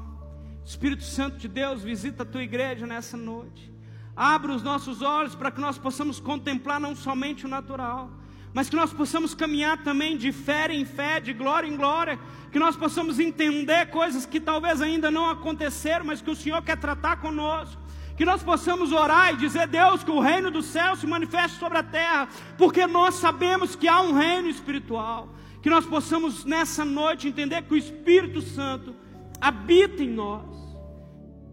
Espírito 0.65 1.03
Santo 1.03 1.37
de 1.37 1.47
Deus, 1.47 1.81
visita 1.81 2.23
a 2.23 2.25
tua 2.25 2.43
igreja 2.43 2.85
nessa 2.85 3.15
noite. 3.15 3.70
Abra 4.15 4.51
os 4.51 4.61
nossos 4.61 5.01
olhos 5.01 5.35
para 5.35 5.51
que 5.51 5.61
nós 5.61 5.77
possamos 5.77 6.19
contemplar 6.19 6.79
não 6.79 6.95
somente 6.95 7.45
o 7.45 7.49
natural, 7.49 8.09
mas 8.53 8.69
que 8.69 8.75
nós 8.75 8.91
possamos 8.91 9.33
caminhar 9.33 9.83
também 9.83 10.17
de 10.17 10.31
fé 10.31 10.73
em 10.73 10.83
fé, 10.83 11.19
de 11.19 11.31
glória 11.33 11.67
em 11.67 11.77
glória, 11.77 12.19
que 12.51 12.59
nós 12.59 12.75
possamos 12.75 13.19
entender 13.19 13.89
coisas 13.89 14.25
que 14.25 14.39
talvez 14.39 14.81
ainda 14.81 15.09
não 15.09 15.29
aconteceram, 15.29 16.05
mas 16.05 16.21
que 16.21 16.29
o 16.29 16.35
Senhor 16.35 16.61
quer 16.61 16.77
tratar 16.77 17.17
conosco. 17.17 17.81
Que 18.17 18.25
nós 18.25 18.43
possamos 18.43 18.91
orar 18.91 19.33
e 19.33 19.37
dizer, 19.37 19.67
Deus, 19.67 20.03
que 20.03 20.11
o 20.11 20.19
reino 20.19 20.51
do 20.51 20.61
céu 20.61 20.95
se 20.95 21.07
manifeste 21.07 21.57
sobre 21.57 21.77
a 21.77 21.83
terra, 21.83 22.27
porque 22.57 22.85
nós 22.85 23.15
sabemos 23.15 23.75
que 23.75 23.87
há 23.87 24.01
um 24.01 24.13
reino 24.13 24.49
espiritual. 24.49 25.29
Que 25.61 25.69
nós 25.69 25.85
possamos 25.85 26.43
nessa 26.43 26.83
noite 26.83 27.27
entender 27.27 27.61
que 27.63 27.73
o 27.73 27.77
Espírito 27.77 28.41
Santo 28.41 28.93
habita 29.39 30.03
em 30.03 30.09
nós. 30.09 30.50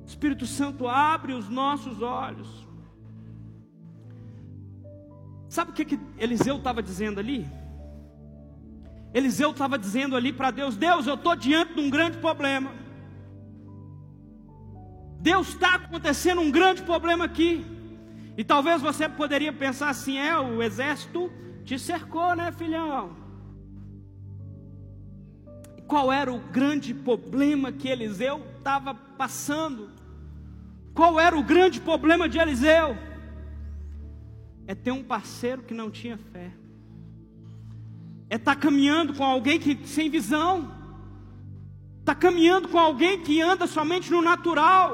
Espírito 0.09 0.47
Santo 0.47 0.88
abre 0.88 1.35
os 1.35 1.51
nossos 1.51 2.01
olhos. 2.01 2.66
Sabe 5.51 5.71
o 5.71 5.75
que, 5.75 5.85
que 5.85 6.01
Eliseu 6.16 6.57
estava 6.57 6.83
dizendo 6.83 7.21
ali? 7.21 7.47
Eliseu 9.12 9.51
estava 9.51 9.79
dizendo 9.79 10.16
ali 10.16 10.33
para 10.33 10.51
Deus: 10.51 10.77
Deus, 10.77 11.07
eu 11.07 11.12
estou 11.12 11.37
diante 11.37 11.75
de 11.75 11.81
um 11.81 11.90
grande 11.90 12.16
problema. 12.16 12.73
Deus 15.21 15.49
está 15.49 15.75
acontecendo 15.75 16.40
um 16.40 16.51
grande 16.51 16.83
problema 16.83 17.27
aqui. 17.27 17.66
E 18.35 18.42
talvez 18.42 18.81
você 18.81 19.11
poderia 19.11 19.53
pensar 19.53 19.90
assim: 19.90 20.16
é, 20.16 20.38
o 20.38 20.62
exército 20.62 21.31
te 21.64 21.79
cercou, 21.79 22.35
né, 22.35 22.51
filhão? 22.51 23.14
Qual 25.87 26.11
era 26.11 26.33
o 26.33 26.38
grande 26.38 26.94
problema 26.94 27.71
que 27.71 27.88
Eliseu 27.88 28.42
estava 28.57 28.94
passando? 28.94 29.97
Qual 30.98 31.20
era 31.20 31.38
o 31.38 31.44
grande 31.44 31.80
problema 31.80 32.28
de 32.28 32.38
Eliseu? 32.40 32.98
É 34.66 34.74
ter 34.74 34.90
um 34.90 35.04
parceiro 35.04 35.62
que 35.62 35.72
não 35.72 35.92
tinha 35.92 36.18
fé. 36.32 36.50
É 38.28 38.34
estar 38.34 38.56
tá 38.56 38.61
caminhando 38.61 39.14
com 39.14 39.22
alguém 39.22 39.61
que 39.61 39.78
sem 39.87 40.11
visão. 40.11 40.74
Está 42.00 42.16
caminhando 42.16 42.66
com 42.66 42.80
alguém 42.80 43.22
que 43.22 43.40
anda 43.40 43.68
somente 43.68 44.11
no 44.11 44.20
natural. 44.20 44.90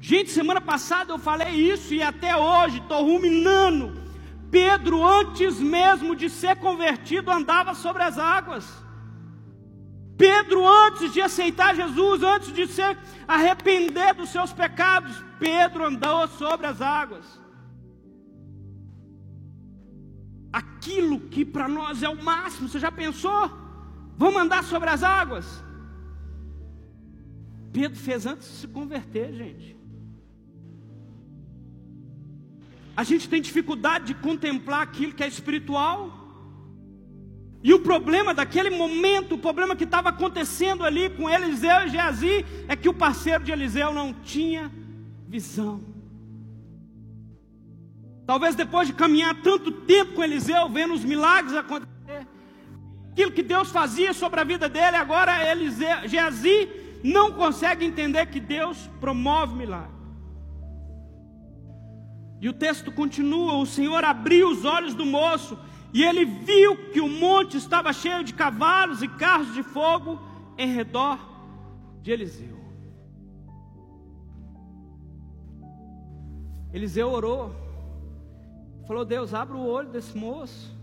Gente, 0.00 0.30
semana 0.30 0.60
passada 0.60 1.12
eu 1.12 1.18
falei 1.20 1.50
isso 1.54 1.94
e 1.94 2.02
até 2.02 2.36
hoje 2.36 2.78
estou 2.78 3.06
ruminando. 3.06 4.02
Pedro, 4.50 5.06
antes 5.06 5.60
mesmo 5.60 6.16
de 6.16 6.28
ser 6.28 6.56
convertido, 6.56 7.30
andava 7.30 7.72
sobre 7.72 8.02
as 8.02 8.18
águas. 8.18 8.66
Pedro, 10.18 10.66
antes 10.66 11.12
de 11.12 11.20
aceitar 11.20 11.76
Jesus, 11.76 12.24
antes 12.24 12.52
de 12.52 12.66
se 12.66 12.82
arrepender 13.26 14.14
dos 14.14 14.30
seus 14.30 14.52
pecados, 14.52 15.24
Pedro 15.38 15.86
andou 15.86 16.26
sobre 16.26 16.66
as 16.66 16.82
águas. 16.82 17.24
Aquilo 20.52 21.20
que 21.20 21.44
para 21.44 21.68
nós 21.68 22.02
é 22.02 22.08
o 22.08 22.20
máximo, 22.22 22.68
você 22.68 22.80
já 22.80 22.90
pensou? 22.90 23.48
Vamos 24.16 24.42
andar 24.42 24.64
sobre 24.64 24.90
as 24.90 25.04
águas? 25.04 25.64
Pedro 27.72 27.98
fez 27.98 28.26
antes 28.26 28.48
de 28.48 28.54
se 28.54 28.66
converter, 28.66 29.32
gente. 29.32 29.76
A 32.96 33.04
gente 33.04 33.28
tem 33.28 33.40
dificuldade 33.40 34.06
de 34.06 34.14
contemplar 34.14 34.82
aquilo 34.82 35.12
que 35.12 35.22
é 35.22 35.28
espiritual. 35.28 36.27
E 37.62 37.74
o 37.74 37.80
problema 37.80 38.32
daquele 38.32 38.70
momento, 38.70 39.34
o 39.34 39.38
problema 39.38 39.74
que 39.74 39.84
estava 39.84 40.10
acontecendo 40.10 40.84
ali 40.84 41.10
com 41.10 41.28
Eliseu 41.28 41.86
e 41.86 41.88
Geazi, 41.88 42.46
é 42.68 42.76
que 42.76 42.88
o 42.88 42.94
parceiro 42.94 43.42
de 43.42 43.50
Eliseu 43.50 43.92
não 43.92 44.12
tinha 44.12 44.70
visão. 45.26 45.82
Talvez 48.24 48.54
depois 48.54 48.86
de 48.86 48.94
caminhar 48.94 49.34
tanto 49.42 49.72
tempo 49.72 50.14
com 50.14 50.22
Eliseu, 50.22 50.68
vendo 50.68 50.94
os 50.94 51.04
milagres 51.04 51.56
acontecer, 51.56 52.26
aquilo 53.10 53.32
que 53.32 53.42
Deus 53.42 53.70
fazia 53.70 54.12
sobre 54.12 54.38
a 54.38 54.44
vida 54.44 54.68
dele, 54.68 54.96
agora 54.96 55.50
Eliseu, 55.50 56.06
Geazi 56.06 56.68
não 57.02 57.32
consegue 57.32 57.84
entender 57.84 58.26
que 58.26 58.38
Deus 58.38 58.88
promove 59.00 59.56
milagres. 59.56 59.98
E 62.40 62.48
o 62.48 62.52
texto 62.52 62.92
continua: 62.92 63.54
o 63.54 63.66
Senhor 63.66 64.04
abriu 64.04 64.48
os 64.50 64.64
olhos 64.64 64.94
do 64.94 65.04
moço, 65.04 65.58
e 65.92 66.02
ele 66.02 66.24
viu 66.24 66.90
que 66.92 67.00
o 67.00 67.08
monte 67.08 67.56
estava 67.56 67.92
cheio 67.92 68.22
de 68.22 68.34
cavalos 68.34 69.02
e 69.02 69.08
carros 69.08 69.52
de 69.54 69.62
fogo 69.62 70.20
em 70.56 70.68
redor 70.68 71.18
de 72.02 72.10
Eliseu. 72.10 72.58
Eliseu 76.72 77.10
orou, 77.10 77.54
falou: 78.86 79.04
Deus, 79.04 79.32
abre 79.32 79.56
o 79.56 79.64
olho 79.64 79.88
desse 79.88 80.16
moço, 80.16 80.76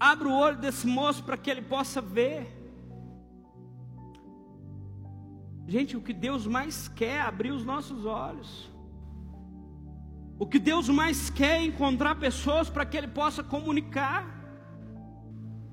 abre 0.00 0.26
o 0.26 0.32
olho 0.32 0.56
desse 0.56 0.86
moço 0.86 1.22
para 1.22 1.36
que 1.36 1.50
ele 1.50 1.62
possa 1.62 2.00
ver. 2.00 2.60
Gente, 5.68 5.96
o 5.96 6.00
que 6.00 6.12
Deus 6.12 6.46
mais 6.46 6.88
quer 6.88 7.16
é 7.16 7.20
abrir 7.20 7.50
os 7.50 7.64
nossos 7.64 8.04
olhos. 8.04 8.71
O 10.38 10.46
que 10.46 10.58
Deus 10.58 10.88
mais 10.88 11.30
quer 11.30 11.60
é 11.60 11.64
encontrar 11.64 12.16
pessoas 12.16 12.68
para 12.68 12.84
que 12.84 12.96
Ele 12.96 13.08
possa 13.08 13.42
comunicar, 13.42 14.26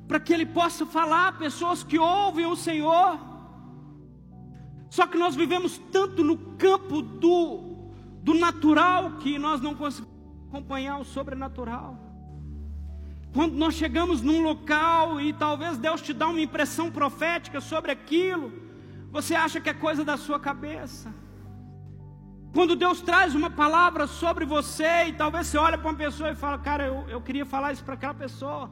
para 0.07 0.19
que 0.19 0.33
Ele 0.33 0.45
possa 0.45 0.85
falar, 0.85 1.37
pessoas 1.37 1.83
que 1.83 1.97
ouvem 1.97 2.45
o 2.45 2.55
Senhor. 2.55 3.19
Só 4.89 5.05
que 5.05 5.17
nós 5.17 5.35
vivemos 5.35 5.77
tanto 5.91 6.23
no 6.23 6.37
campo 6.57 7.01
do, 7.01 7.91
do 8.23 8.33
natural 8.33 9.13
que 9.17 9.37
nós 9.37 9.61
não 9.61 9.75
conseguimos 9.75 10.19
acompanhar 10.47 10.97
o 10.99 11.05
sobrenatural. 11.05 11.97
Quando 13.33 13.53
nós 13.53 13.75
chegamos 13.75 14.21
num 14.21 14.41
local 14.41 15.21
e 15.21 15.31
talvez 15.31 15.77
Deus 15.77 16.01
te 16.01 16.13
dá 16.13 16.27
uma 16.27 16.41
impressão 16.41 16.91
profética 16.91 17.61
sobre 17.61 17.91
aquilo, 17.91 18.51
você 19.11 19.35
acha 19.35 19.61
que 19.61 19.69
é 19.69 19.73
coisa 19.73 20.03
da 20.03 20.17
sua 20.17 20.39
cabeça. 20.39 21.13
Quando 22.53 22.75
Deus 22.75 22.99
traz 23.01 23.35
uma 23.35 23.49
palavra 23.49 24.07
sobre 24.07 24.45
você, 24.45 25.05
e 25.07 25.13
talvez 25.13 25.47
você 25.47 25.57
olha 25.57 25.77
para 25.77 25.89
uma 25.89 25.97
pessoa 25.97 26.31
e 26.31 26.35
fala, 26.35 26.57
cara, 26.57 26.87
eu, 26.87 27.07
eu 27.07 27.21
queria 27.21 27.45
falar 27.45 27.71
isso 27.71 27.83
para 27.83 27.93
aquela 27.93 28.13
pessoa, 28.13 28.71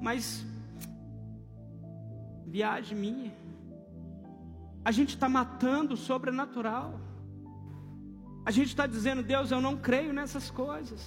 mas 0.00 0.44
viagem 2.46 2.98
minha. 2.98 3.32
A 4.84 4.90
gente 4.90 5.10
está 5.10 5.28
matando 5.28 5.94
o 5.94 5.96
sobrenatural. 5.96 7.00
A 8.44 8.50
gente 8.50 8.68
está 8.68 8.86
dizendo, 8.86 9.22
Deus, 9.22 9.52
eu 9.52 9.60
não 9.60 9.76
creio 9.76 10.12
nessas 10.12 10.50
coisas. 10.50 11.00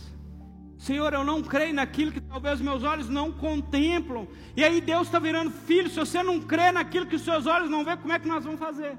Senhor, 0.77 1.13
eu 1.13 1.23
não 1.23 1.41
creio 1.41 1.73
naquilo 1.73 2.11
que 2.11 2.21
talvez 2.21 2.61
meus 2.61 2.83
olhos 2.83 3.09
não 3.09 3.31
contemplam. 3.31 4.27
E 4.55 4.63
aí 4.63 4.79
Deus 4.79 5.07
está 5.07 5.19
virando 5.19 5.51
filho. 5.51 5.89
Se 5.89 5.99
você 5.99 6.23
não 6.23 6.39
crê 6.39 6.71
naquilo 6.71 7.05
que 7.05 7.17
os 7.17 7.23
seus 7.23 7.45
olhos 7.45 7.69
não 7.69 7.83
vê, 7.83 7.97
como 7.97 8.13
é 8.13 8.19
que 8.19 8.27
nós 8.27 8.45
vamos 8.45 8.59
fazer? 8.59 8.97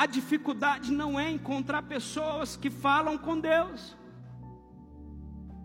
A 0.00 0.06
dificuldade 0.06 0.90
não 0.90 1.20
é 1.20 1.30
encontrar 1.30 1.82
pessoas 1.82 2.56
que 2.56 2.70
falam 2.70 3.18
com 3.18 3.38
Deus, 3.38 3.94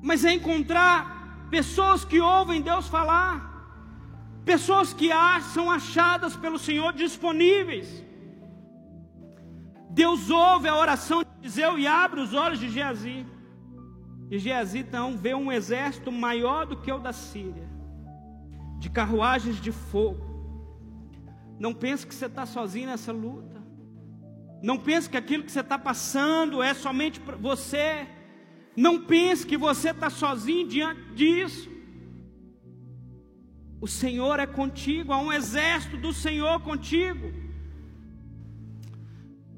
mas 0.01 0.25
é 0.25 0.33
encontrar 0.33 1.47
pessoas 1.49 2.03
que 2.03 2.19
ouvem 2.19 2.61
Deus 2.61 2.89
falar, 2.89 3.35
pessoas 4.43 4.93
que 4.93 5.07
são 5.53 5.71
achadas 5.71 6.35
pelo 6.35 6.59
Senhor 6.59 6.91
disponíveis. 6.91 8.03
Deus 9.89 10.29
ouve 10.29 10.67
a 10.67 10.75
oração 10.75 11.23
de 11.23 11.29
Eliseu 11.39 11.79
e 11.79 11.87
abre 11.87 12.19
os 12.19 12.33
olhos 12.33 12.59
de 12.59 12.69
Geazi. 12.69 13.25
E 14.29 14.37
Geazi 14.37 14.79
então 14.79 15.17
vê 15.17 15.33
um 15.33 15.49
exército 15.49 16.11
maior 16.11 16.65
do 16.65 16.75
que 16.75 16.91
o 16.91 16.99
da 16.99 17.13
Síria, 17.13 17.69
de 18.79 18.89
carruagens 18.89 19.61
de 19.61 19.71
fogo. 19.71 20.25
Não 21.57 21.73
pense 21.73 22.05
que 22.05 22.13
você 22.13 22.25
está 22.25 22.45
sozinho 22.45 22.87
nessa 22.87 23.13
luta. 23.13 23.54
Não 24.61 24.77
pense 24.77 25.09
que 25.09 25.17
aquilo 25.17 25.43
que 25.43 25.51
você 25.51 25.59
está 25.59 25.77
passando 25.77 26.61
é 26.63 26.73
somente 26.73 27.19
para 27.19 27.35
você. 27.35 28.07
Não 28.75 29.01
pense 29.01 29.45
que 29.45 29.57
você 29.57 29.89
está 29.91 30.09
sozinho 30.09 30.67
diante 30.67 31.01
disso. 31.13 31.69
O 33.79 33.87
Senhor 33.87 34.39
é 34.39 34.47
contigo, 34.47 35.13
há 35.13 35.17
um 35.17 35.31
exército 35.31 35.97
do 35.97 36.11
Senhor 36.11 36.59
contigo. 36.61 37.31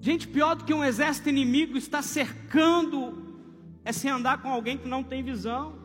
Gente, 0.01 0.27
pior 0.27 0.55
do 0.55 0.63
que 0.65 0.73
um 0.73 0.83
exército 0.83 1.29
inimigo 1.29 1.77
está 1.77 2.01
cercando, 2.01 3.41
é 3.83 3.91
se 3.91 4.07
andar 4.07 4.41
com 4.41 4.49
alguém 4.49 4.77
que 4.77 4.87
não 4.87 5.03
tem 5.03 5.23
visão, 5.23 5.75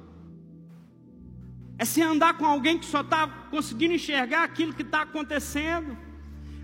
é 1.78 1.84
se 1.84 2.02
andar 2.02 2.36
com 2.36 2.44
alguém 2.44 2.78
que 2.78 2.84
só 2.84 3.00
está 3.00 3.26
conseguindo 3.50 3.94
enxergar 3.94 4.44
aquilo 4.44 4.74
que 4.74 4.82
está 4.82 5.02
acontecendo 5.02 5.96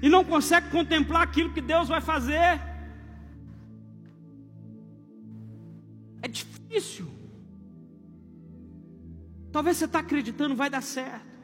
e 0.01 0.09
não 0.09 0.25
consegue 0.25 0.71
contemplar 0.71 1.23
aquilo 1.23 1.53
que 1.53 1.61
Deus 1.61 1.89
vai 1.89 2.01
fazer. 2.01 2.61
É 6.23 6.29
difícil. 6.29 7.09
Talvez 9.51 9.77
você 9.77 9.87
está 9.87 10.01
acreditando, 10.01 10.55
vai 10.55 10.71
dar 10.71 10.83
certo, 10.83 11.39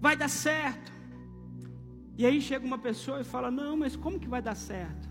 vai 0.00 0.16
dar 0.16 0.28
certo. 0.28 0.92
E 2.16 2.24
aí 2.24 2.40
chega 2.40 2.64
uma 2.66 2.78
pessoa 2.78 3.20
e 3.20 3.24
fala: 3.24 3.50
Não, 3.50 3.76
mas 3.76 3.96
como 3.96 4.20
que 4.20 4.28
vai 4.28 4.42
dar 4.42 4.54
certo? 4.54 5.08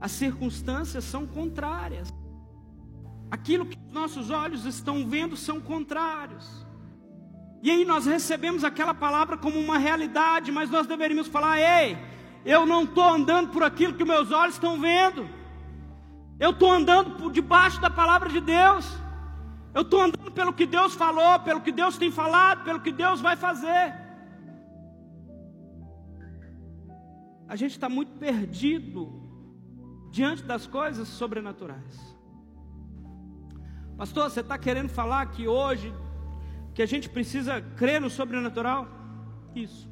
As 0.00 0.12
circunstâncias 0.12 1.04
são 1.04 1.26
contrárias. 1.26 2.08
Aquilo 3.30 3.66
que 3.66 3.78
nossos 3.92 4.30
olhos 4.30 4.64
estão 4.64 5.06
vendo 5.06 5.36
são 5.36 5.60
contrários. 5.60 6.66
E 7.62 7.70
aí 7.70 7.84
nós 7.84 8.06
recebemos 8.06 8.64
aquela 8.64 8.94
palavra 8.94 9.36
como 9.36 9.58
uma 9.58 9.78
realidade, 9.78 10.50
mas 10.50 10.70
nós 10.70 10.86
deveríamos 10.86 11.28
falar: 11.28 11.58
Ei, 11.58 11.96
eu 12.44 12.64
não 12.64 12.84
estou 12.84 13.04
andando 13.04 13.50
por 13.50 13.62
aquilo 13.62 13.94
que 13.94 14.04
meus 14.04 14.30
olhos 14.30 14.54
estão 14.54 14.80
vendo. 14.80 15.28
Eu 16.38 16.50
estou 16.50 16.72
andando 16.72 17.16
por 17.16 17.30
debaixo 17.30 17.80
da 17.80 17.90
palavra 17.90 18.28
de 18.28 18.40
Deus. 18.40 18.86
Eu 19.74 19.82
estou 19.82 20.00
andando 20.00 20.30
pelo 20.32 20.52
que 20.52 20.66
Deus 20.66 20.94
falou, 20.94 21.40
pelo 21.40 21.60
que 21.60 21.70
Deus 21.70 21.98
tem 21.98 22.10
falado, 22.10 22.64
pelo 22.64 22.80
que 22.80 22.92
Deus 22.92 23.20
vai 23.20 23.36
fazer. 23.36 23.94
A 27.46 27.56
gente 27.56 27.72
está 27.72 27.88
muito 27.88 28.12
perdido 28.12 29.12
diante 30.10 30.42
das 30.42 30.66
coisas 30.66 31.08
sobrenaturais. 31.08 32.16
Pastor, 33.96 34.30
você 34.30 34.40
está 34.40 34.56
querendo 34.56 34.88
falar 34.88 35.26
que 35.26 35.46
hoje 35.46 35.92
que 36.74 36.80
a 36.80 36.86
gente 36.86 37.08
precisa 37.08 37.60
crer 37.60 38.00
no 38.00 38.08
sobrenatural? 38.08 38.88
Isso. 39.54 39.89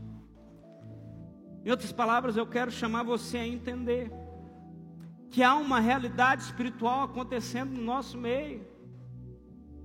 Em 1.65 1.71
outras 1.71 1.93
palavras, 1.93 2.37
eu 2.37 2.47
quero 2.47 2.71
chamar 2.71 3.03
você 3.03 3.39
a 3.39 3.47
entender 3.47 4.11
que 5.31 5.43
há 5.43 5.55
uma 5.55 5.81
realidade 5.81 6.43
espiritual 6.43 7.03
acontecendo 7.03 7.71
no 7.71 7.83
nosso 7.83 8.17
meio. 8.17 8.67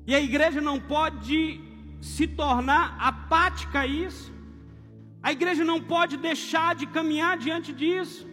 E 0.05 0.13
a 0.15 0.21
igreja 0.21 0.61
não 0.61 0.79
pode 0.79 1.61
se 2.01 2.27
tornar 2.27 2.97
apática 2.99 3.81
a 3.81 3.87
isso. 3.87 4.31
A 5.21 5.31
igreja 5.31 5.63
não 5.63 5.81
pode 5.81 6.17
deixar 6.17 6.75
de 6.75 6.85
caminhar 6.85 7.37
diante 7.37 7.71
disso. 7.71 8.27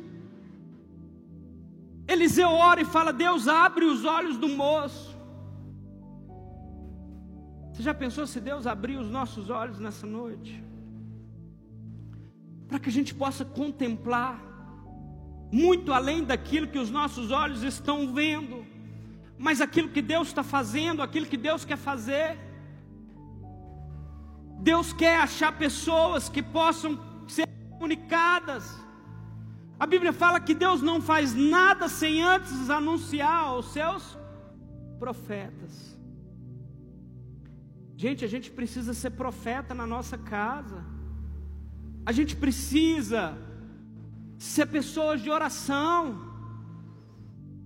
Eliseu 2.07 2.51
ora 2.51 2.80
e 2.80 2.84
fala: 2.84 3.12
Deus 3.12 3.47
abre 3.47 3.84
os 3.84 4.05
olhos 4.05 4.36
do 4.36 4.49
moço. 4.49 5.16
Você 7.72 7.82
já 7.82 7.95
pensou 7.95 8.26
se 8.26 8.41
Deus 8.41 8.66
abrir 8.66 8.97
os 8.97 9.09
nossos 9.09 9.49
olhos 9.49 9.78
nessa 9.78 10.07
noite? 10.07 10.69
Para 12.70 12.78
que 12.78 12.88
a 12.88 12.92
gente 12.92 13.12
possa 13.12 13.44
contemplar 13.44 14.40
muito 15.52 15.92
além 15.92 16.22
daquilo 16.22 16.68
que 16.68 16.78
os 16.78 16.90
nossos 16.90 17.32
olhos 17.32 17.64
estão 17.64 18.14
vendo, 18.14 18.64
mas 19.36 19.60
aquilo 19.60 19.88
que 19.88 20.00
Deus 20.00 20.28
está 20.28 20.44
fazendo, 20.44 21.02
aquilo 21.02 21.26
que 21.26 21.36
Deus 21.36 21.64
quer 21.64 21.76
fazer. 21.76 22.38
Deus 24.60 24.92
quer 24.92 25.16
achar 25.18 25.50
pessoas 25.58 26.28
que 26.28 26.42
possam 26.42 26.98
ser 27.26 27.48
comunicadas. 27.70 28.64
A 29.78 29.86
Bíblia 29.86 30.12
fala 30.12 30.38
que 30.38 30.54
Deus 30.54 30.80
não 30.80 31.00
faz 31.00 31.34
nada 31.34 31.88
sem 31.88 32.22
antes 32.22 32.70
anunciar 32.70 33.46
aos 33.46 33.72
seus 33.72 34.16
profetas. 34.98 35.98
Gente, 37.96 38.24
a 38.24 38.28
gente 38.28 38.48
precisa 38.50 38.94
ser 38.94 39.10
profeta 39.10 39.74
na 39.74 39.86
nossa 39.86 40.16
casa. 40.16 40.84
A 42.05 42.12
gente 42.12 42.34
precisa 42.34 43.36
ser 44.38 44.66
pessoas 44.66 45.22
de 45.22 45.30
oração. 45.30 46.18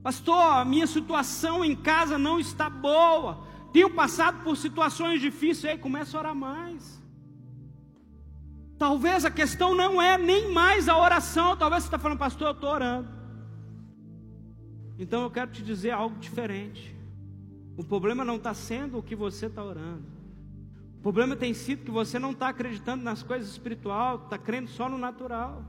Pastor, 0.03 0.35
a 0.35 0.64
minha 0.64 0.87
situação 0.87 1.64
em 1.64 1.74
casa 1.74 2.18
não 2.18 2.39
está 2.39 2.68
boa. 2.68 3.47
Tenho 3.72 3.91
passado 3.91 4.43
por 4.43 4.57
situações 4.57 5.20
difíceis. 5.20 5.72
Aí 5.72 5.78
começa 5.78 6.16
a 6.16 6.20
orar 6.20 6.35
mais. 6.35 7.03
Talvez 8.76 9.24
a 9.24 9.30
questão 9.30 9.74
não 9.74 10.03
é 10.03 10.18
nem 10.18 10.53
mais 10.53 10.89
a 10.89 10.99
oração. 10.99 11.57
Talvez 11.57 11.85
você 11.85 11.89
está 11.89 11.99
falando, 11.99 12.18
pastor, 12.18 12.49
eu 12.49 12.53
estou 12.53 12.70
orando. 12.70 13.09
Então 14.99 15.22
eu 15.22 15.30
quero 15.30 15.51
te 15.51 15.62
dizer 15.62 15.91
algo 15.91 16.18
diferente. 16.18 16.95
O 17.76 17.82
problema 17.82 18.24
não 18.24 18.37
está 18.37 18.55
sendo 18.55 18.99
o 18.99 19.03
que 19.03 19.16
você 19.16 19.47
está 19.47 19.64
orando. 19.64 20.14
O 21.05 21.12
problema 21.12 21.36
tem 21.36 21.52
sido 21.52 21.84
que 21.84 21.90
você 21.90 22.18
não 22.18 22.30
está 22.30 22.48
acreditando 22.48 23.05
nas 23.05 23.22
coisas 23.22 23.50
espirituais, 23.50 24.22
está 24.22 24.38
crendo 24.38 24.70
só 24.70 24.88
no 24.88 24.96
natural. 24.96 25.62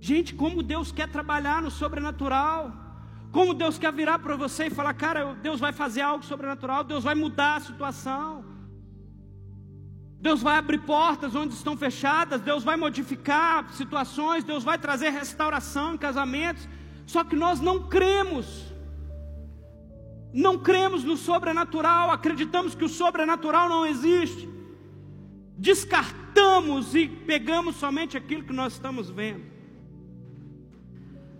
Gente, 0.00 0.34
como 0.34 0.62
Deus 0.62 0.90
quer 0.90 1.10
trabalhar 1.10 1.60
no 1.60 1.70
sobrenatural. 1.70 2.72
Como 3.30 3.52
Deus 3.52 3.76
quer 3.76 3.92
virar 3.92 4.18
para 4.18 4.34
você 4.34 4.68
e 4.68 4.70
falar, 4.70 4.94
cara, 4.94 5.34
Deus 5.34 5.60
vai 5.60 5.74
fazer 5.74 6.00
algo 6.00 6.24
sobrenatural, 6.24 6.82
Deus 6.82 7.04
vai 7.04 7.14
mudar 7.14 7.56
a 7.56 7.60
situação. 7.60 8.42
Deus 10.18 10.40
vai 10.40 10.56
abrir 10.56 10.78
portas 10.78 11.34
onde 11.34 11.52
estão 11.52 11.76
fechadas, 11.76 12.40
Deus 12.40 12.64
vai 12.64 12.78
modificar 12.78 13.70
situações, 13.74 14.42
Deus 14.42 14.64
vai 14.64 14.78
trazer 14.78 15.10
restauração 15.10 15.92
em 15.92 15.98
casamentos. 15.98 16.66
Só 17.06 17.22
que 17.24 17.36
nós 17.36 17.60
não 17.60 17.88
cremos. 17.90 18.71
Não 20.32 20.58
cremos 20.58 21.04
no 21.04 21.16
sobrenatural, 21.16 22.10
acreditamos 22.10 22.74
que 22.74 22.84
o 22.84 22.88
sobrenatural 22.88 23.68
não 23.68 23.86
existe. 23.86 24.48
Descartamos 25.58 26.94
e 26.94 27.06
pegamos 27.06 27.76
somente 27.76 28.16
aquilo 28.16 28.44
que 28.44 28.52
nós 28.52 28.72
estamos 28.72 29.10
vendo. 29.10 29.44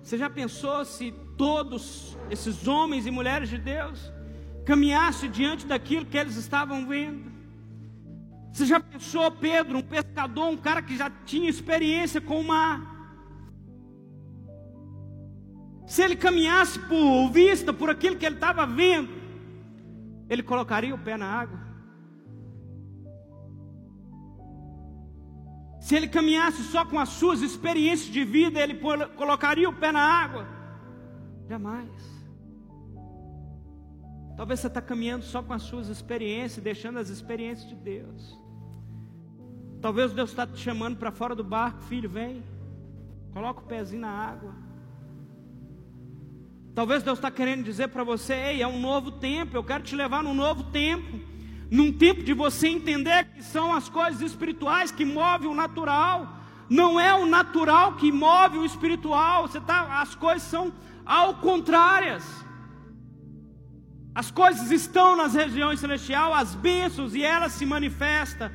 Você 0.03 0.19
já 0.19 0.29
pensou 0.29 0.85
se 0.85 1.15
todos 1.37 2.19
esses 2.31 2.69
homens 2.69 3.07
e 3.07 3.11
mulheres 3.11 3.49
de 3.49 3.57
Deus 3.57 4.13
caminhassem 4.67 5.31
diante 5.31 5.67
daquilo 5.67 6.05
que 6.05 6.19
eles 6.19 6.37
estavam 6.37 6.87
vendo? 6.87 7.33
Você 8.53 8.67
já 8.67 8.79
pensou, 8.79 9.31
Pedro, 9.31 9.79
um 9.79 9.83
pescador, 9.83 10.49
um 10.49 10.57
cara 10.57 10.83
que 10.83 10.97
já 10.97 11.11
tinha 11.25 11.49
experiência 11.49 12.21
com 12.21 12.41
o 12.41 12.45
mar? 12.47 12.92
Se 15.93 16.03
ele 16.03 16.17
caminhasse 16.17 16.79
por 16.79 17.29
vista, 17.29 17.71
por 17.71 17.91
aquilo 17.91 18.17
que 18.17 18.25
ele 18.25 18.37
estava 18.37 18.65
vendo, 18.65 19.11
ele 20.27 20.43
colocaria 20.43 20.95
o 20.95 20.99
pé 20.99 21.19
na 21.19 21.27
água? 21.27 21.61
Se 25.83 25.95
ele 25.95 26.09
caminhasse 26.09 26.63
só 26.63 26.83
com 26.87 26.99
as 26.99 27.11
suas 27.11 27.43
experiências 27.43 28.11
de 28.11 28.25
vida, 28.25 28.59
ele 28.59 28.81
colocaria 29.17 29.69
o 29.69 29.75
pé 29.75 29.93
na 29.93 30.01
água? 30.01 30.49
Jamais. 31.47 31.91
Talvez 34.35 34.61
você 34.61 34.69
está 34.69 34.81
caminhando 34.81 35.27
só 35.27 35.43
com 35.43 35.53
as 35.53 35.61
suas 35.61 35.89
experiências, 35.89 36.65
deixando 36.65 37.01
as 37.01 37.11
experiências 37.11 37.69
de 37.69 37.75
Deus. 37.75 38.35
Talvez 39.83 40.11
Deus 40.15 40.31
está 40.31 40.47
te 40.47 40.57
chamando 40.57 40.97
para 40.97 41.13
fora 41.13 41.35
do 41.35 41.45
barco, 41.45 41.83
filho, 41.83 42.09
vem, 42.09 42.43
coloca 43.31 43.61
o 43.61 43.67
pezinho 43.67 44.01
na 44.01 44.11
água. 44.11 44.72
Talvez 46.75 47.03
Deus 47.03 47.19
está 47.19 47.31
querendo 47.31 47.65
dizer 47.65 47.89
para 47.89 48.03
você, 48.03 48.35
ei, 48.35 48.63
é 48.63 48.67
um 48.67 48.81
novo 48.81 49.11
tempo, 49.11 49.57
eu 49.57 49.65
quero 49.65 49.85
te 49.85 49.95
levar 49.95 50.23
num 50.23 50.35
novo 50.35 50.65
tempo 50.65 51.33
num 51.73 51.91
tempo 51.91 52.23
de 52.23 52.35
você 52.35 52.69
entender 52.69 53.25
que 53.31 53.43
são 53.43 53.73
as 53.73 53.89
coisas 53.89 54.21
espirituais 54.21 54.91
que 54.91 55.07
movem 55.07 55.49
o 55.49 55.55
natural, 55.55 56.37
não 56.69 57.01
é 57.01 57.15
o 57.15 57.25
natural 57.25 57.95
que 57.95 58.13
move 58.13 58.59
o 58.59 58.65
espiritual, 58.67 59.49
você 59.49 59.59
tá, 59.59 60.03
as 60.03 60.15
coisas 60.15 60.43
são 60.43 60.71
ao 61.07 61.37
contrárias. 61.37 62.25
As 64.15 64.31
coisas 64.31 64.71
estão 64.71 65.17
nas 65.17 65.33
regiões 65.33 65.81
celestiais, 65.81 66.43
as 66.43 66.55
bênçãos 66.55 67.15
e 67.15 67.23
elas 67.23 67.53
se 67.53 67.65
manifestam. 67.65 68.51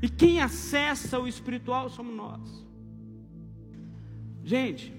E 0.00 0.08
quem 0.08 0.40
acessa 0.40 1.20
o 1.20 1.28
espiritual 1.28 1.90
somos 1.90 2.16
nós. 2.16 2.66
Gente, 4.42 4.94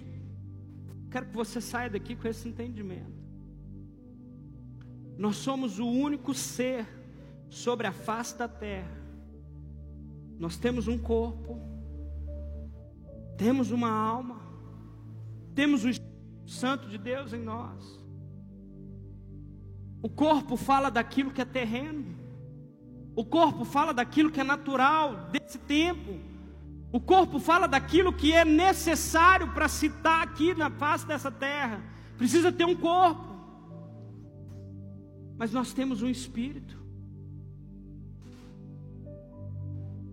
quero 1.13 1.27
que 1.27 1.35
você 1.35 1.61
saia 1.61 1.91
daqui 1.91 2.15
com 2.15 2.27
esse 2.27 2.49
entendimento. 2.49 3.21
Nós 5.15 5.35
somos 5.35 5.77
o 5.77 5.87
único 5.87 6.33
ser 6.33 6.87
sobre 7.51 7.85
a 7.85 7.91
face 7.91 8.35
da 8.35 8.47
terra. 8.47 8.97
Nós 10.39 10.57
temos 10.57 10.87
um 10.87 10.97
corpo, 10.97 11.61
temos 13.37 13.69
uma 13.69 13.91
alma, 13.91 14.41
temos 15.53 15.85
o 15.85 15.89
Espírito 15.89 16.49
Santo 16.49 16.89
de 16.89 16.97
Deus 16.97 17.31
em 17.31 17.43
nós. 17.43 18.03
O 20.01 20.09
corpo 20.09 20.57
fala 20.57 20.89
daquilo 20.89 21.29
que 21.29 21.41
é 21.41 21.45
terreno, 21.45 22.17
o 23.15 23.23
corpo 23.23 23.63
fala 23.63 23.93
daquilo 23.93 24.31
que 24.31 24.41
é 24.41 24.43
natural 24.43 25.29
desse 25.29 25.59
tempo, 25.59 26.19
o 26.93 26.99
corpo 26.99 27.39
fala 27.39 27.67
daquilo 27.67 28.13
que 28.13 28.31
é 28.31 28.45
necessário 28.45 29.51
para 29.51 29.67
se 29.67 29.87
estar 29.87 30.21
aqui 30.21 30.53
na 30.53 30.69
face 30.69 31.07
dessa 31.07 31.31
terra. 31.31 31.81
Precisa 32.19 32.51
ter 32.51 32.65
um 32.65 32.75
corpo, 32.75 33.35
mas 35.35 35.51
nós 35.51 35.73
temos 35.73 36.03
um 36.03 36.07
espírito. 36.07 36.83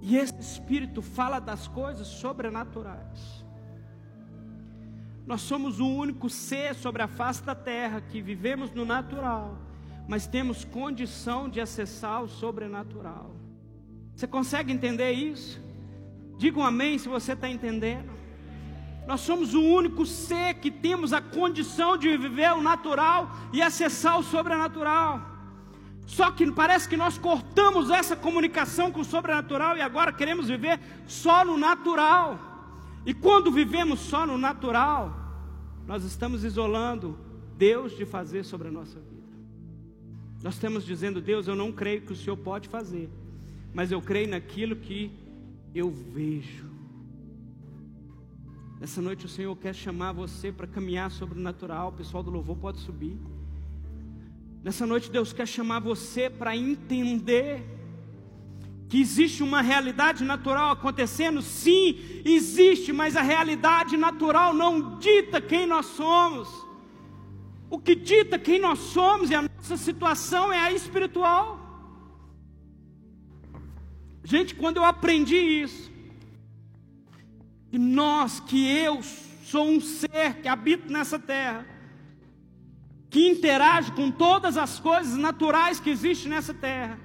E 0.01 0.16
esse 0.16 0.41
Espírito 0.41 1.03
fala 1.03 1.39
das 1.39 1.68
coisas 1.68 2.07
sobrenaturais. 2.07 3.45
Nós 5.26 5.43
somos 5.43 5.81
o 5.81 5.87
único 5.87 6.31
ser 6.31 6.74
sobre 6.74 7.03
a 7.03 7.09
face 7.09 7.43
da 7.43 7.55
terra 7.55 8.01
que 8.01 8.22
vivemos 8.22 8.70
no 8.70 8.87
natural, 8.87 9.59
mas 10.09 10.26
temos 10.26 10.64
condição 10.64 11.47
de 11.47 11.61
acessar 11.61 12.22
o 12.22 12.28
sobrenatural. 12.28 13.37
Você 14.16 14.26
consegue 14.26 14.72
entender 14.72 15.12
isso? 15.12 15.61
Diga 16.43 16.59
um 16.59 16.64
amém 16.64 16.97
se 16.97 17.07
você 17.07 17.34
está 17.34 17.51
entendendo. 17.51 18.09
Nós 19.07 19.20
somos 19.20 19.53
o 19.53 19.61
único 19.62 20.07
ser 20.07 20.55
que 20.55 20.70
temos 20.70 21.12
a 21.12 21.20
condição 21.20 21.99
de 21.99 22.16
viver 22.16 22.51
o 22.55 22.62
natural 22.62 23.30
e 23.53 23.61
acessar 23.61 24.18
o 24.18 24.22
sobrenatural. 24.22 25.20
Só 26.07 26.30
que 26.30 26.51
parece 26.51 26.88
que 26.88 26.97
nós 26.97 27.18
cortamos 27.18 27.91
essa 27.91 28.16
comunicação 28.16 28.91
com 28.91 29.01
o 29.01 29.05
sobrenatural 29.05 29.76
e 29.76 29.82
agora 29.82 30.14
queremos 30.14 30.49
viver 30.49 30.80
só 31.07 31.45
no 31.45 31.59
natural. 31.59 32.38
E 33.05 33.12
quando 33.12 33.53
vivemos 33.53 34.01
só 34.01 34.26
no 34.26 34.38
natural, 34.38 35.14
nós 35.86 36.05
estamos 36.05 36.43
isolando 36.43 37.18
Deus 37.59 37.95
de 37.95 38.07
fazer 38.07 38.45
sobre 38.45 38.68
a 38.68 38.72
nossa 38.72 38.99
vida. 38.99 39.36
Nós 40.43 40.55
estamos 40.55 40.86
dizendo, 40.86 41.20
Deus, 41.20 41.47
eu 41.47 41.55
não 41.55 41.70
creio 41.70 42.01
que 42.01 42.14
o 42.14 42.16
Senhor 42.16 42.38
pode 42.38 42.66
fazer, 42.66 43.11
mas 43.74 43.93
eu 43.93 44.01
creio 44.01 44.30
naquilo 44.30 44.74
que 44.74 45.20
eu 45.75 45.91
vejo. 45.91 46.68
Nessa 48.81 49.03
noite 49.03 49.27
o 49.27 49.29
Senhor 49.29 49.55
quer 49.57 49.75
chamar 49.75 50.12
você 50.12 50.51
para 50.51 50.66
caminhar 50.66 51.11
sobre 51.11 51.39
o 51.39 51.43
natural. 51.43 51.89
O 51.89 51.93
pessoal 51.93 52.23
do 52.23 52.31
louvor 52.31 52.57
pode 52.57 52.79
subir. 52.79 53.16
Nessa 54.62 54.87
noite 54.87 55.11
Deus 55.11 55.33
quer 55.33 55.47
chamar 55.47 55.81
você 55.81 56.29
para 56.31 56.57
entender 56.57 57.62
que 58.89 59.01
existe 59.01 59.43
uma 59.43 59.61
realidade 59.61 60.25
natural 60.25 60.73
acontecendo. 60.73 61.41
Sim, 61.43 61.97
existe, 62.25 62.93
mas 62.93 63.16
a 63.16 63.23
realidade 63.23 63.97
natural 63.97 64.53
não 64.53 64.99
dita 64.99 65.41
quem 65.41 65.66
nós 65.66 65.87
somos. 65.87 66.49
O 67.71 67.79
que 67.79 67.95
dita 67.95 68.39
quem 68.39 68.61
nós 68.61 68.79
somos 68.79 69.31
e 69.31 69.35
a 69.35 69.43
nossa 69.43 69.77
situação 69.77 70.53
é 70.53 70.59
a 70.59 70.73
espiritual. 70.73 71.60
Gente, 74.23 74.55
quando 74.55 74.77
eu 74.77 74.85
aprendi 74.85 75.37
isso, 75.37 75.91
que 77.71 77.79
nós, 77.79 78.41
que 78.41 78.68
eu 78.68 79.03
sou 79.03 79.68
um 79.68 79.81
ser 79.81 80.35
que 80.43 80.49
habito 80.49 80.93
nessa 80.93 81.18
terra, 81.18 81.66
que 83.09 83.29
interage 83.29 83.91
com 83.93 84.11
todas 84.11 84.57
as 84.57 84.79
coisas 84.79 85.16
naturais 85.16 85.81
que 85.81 85.91
existem 85.91 86.31
nessa 86.31 86.55
terra, 86.55 86.99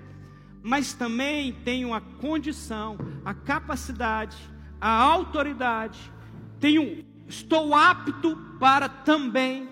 mas 0.61 0.93
também 0.93 1.53
tenho 1.63 1.93
a 1.93 2.01
condição, 2.01 2.97
a 3.23 3.33
capacidade, 3.33 4.37
a 4.79 4.89
autoridade, 4.89 6.11
tenho, 6.59 7.05
estou 7.27 7.73
apto 7.73 8.35
para 8.59 8.89
também 8.89 9.69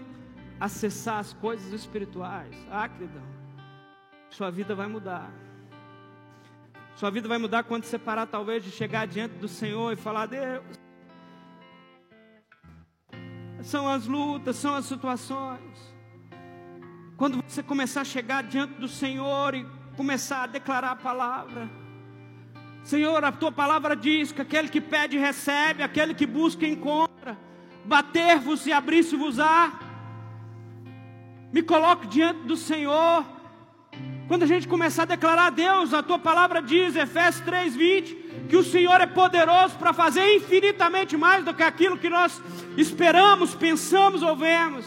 acessar 0.60 1.20
as 1.20 1.34
coisas 1.34 1.74
espirituais. 1.74 2.56
Ah, 2.72 2.90
sua 4.30 4.50
vida 4.50 4.74
vai 4.74 4.88
mudar. 4.88 5.32
Sua 6.96 7.10
vida 7.10 7.28
vai 7.28 7.38
mudar 7.38 7.64
quando 7.64 7.86
você 7.86 7.98
parar, 7.98 8.28
talvez, 8.28 8.64
de 8.64 8.70
chegar 8.70 9.08
diante 9.08 9.36
do 9.36 9.48
Senhor 9.48 9.92
e 9.94 9.96
falar: 9.96 10.28
Deus, 10.28 10.64
são 13.62 13.88
as 13.88 14.06
lutas, 14.06 14.56
são 14.58 14.76
as 14.76 14.86
situações. 14.86 15.94
Quando 17.18 17.42
você 17.42 17.64
começar 17.64 18.02
a 18.02 18.06
chegar 18.06 18.44
diante 18.44 18.74
do 18.76 18.88
Senhor 18.88 19.56
e 19.56 19.66
começar 19.96 20.44
a 20.44 20.48
declarar 20.48 20.92
a 20.92 20.96
palavra, 20.96 21.70
Senhor, 22.84 23.24
a 23.24 23.32
tua 23.32 23.52
palavra 23.52 23.96
diz 23.96 24.32
que 24.32 24.42
aquele 24.42 24.68
que 24.68 24.82
pede 24.82 25.18
recebe, 25.18 25.82
aquele 25.82 26.14
que 26.14 26.28
busca 26.28 26.68
encontra, 26.68 27.38
bater-vos 27.86 28.68
e 28.68 28.74
abrir-se-vos-á. 28.74 29.80
Me 31.52 31.64
coloque 31.64 32.08
diante 32.08 32.42
do 32.42 32.58
Senhor 32.58 33.26
quando 34.28 34.44
a 34.44 34.48
gente 34.48 34.68
começar 34.68 35.04
a 35.04 35.08
declarar 35.08 35.48
a 35.48 35.50
Deus, 35.50 35.94
a 35.94 36.02
tua 36.02 36.18
palavra 36.18 36.62
diz, 36.62 36.96
Efésios 36.96 37.44
3:20, 37.46 38.48
que 38.48 38.56
o 38.56 38.64
Senhor 38.64 39.00
é 39.02 39.06
poderoso 39.06 39.76
para 39.78 39.94
fazer 39.94 40.36
infinitamente 40.36 41.18
mais 41.18 41.44
do 41.44 41.54
que 41.54 41.64
aquilo 41.64 41.98
que 41.98 42.10
nós 42.10 42.42
esperamos, 42.78 43.54
pensamos 43.54 44.22
ou 44.22 44.36
vemos. 44.36 44.86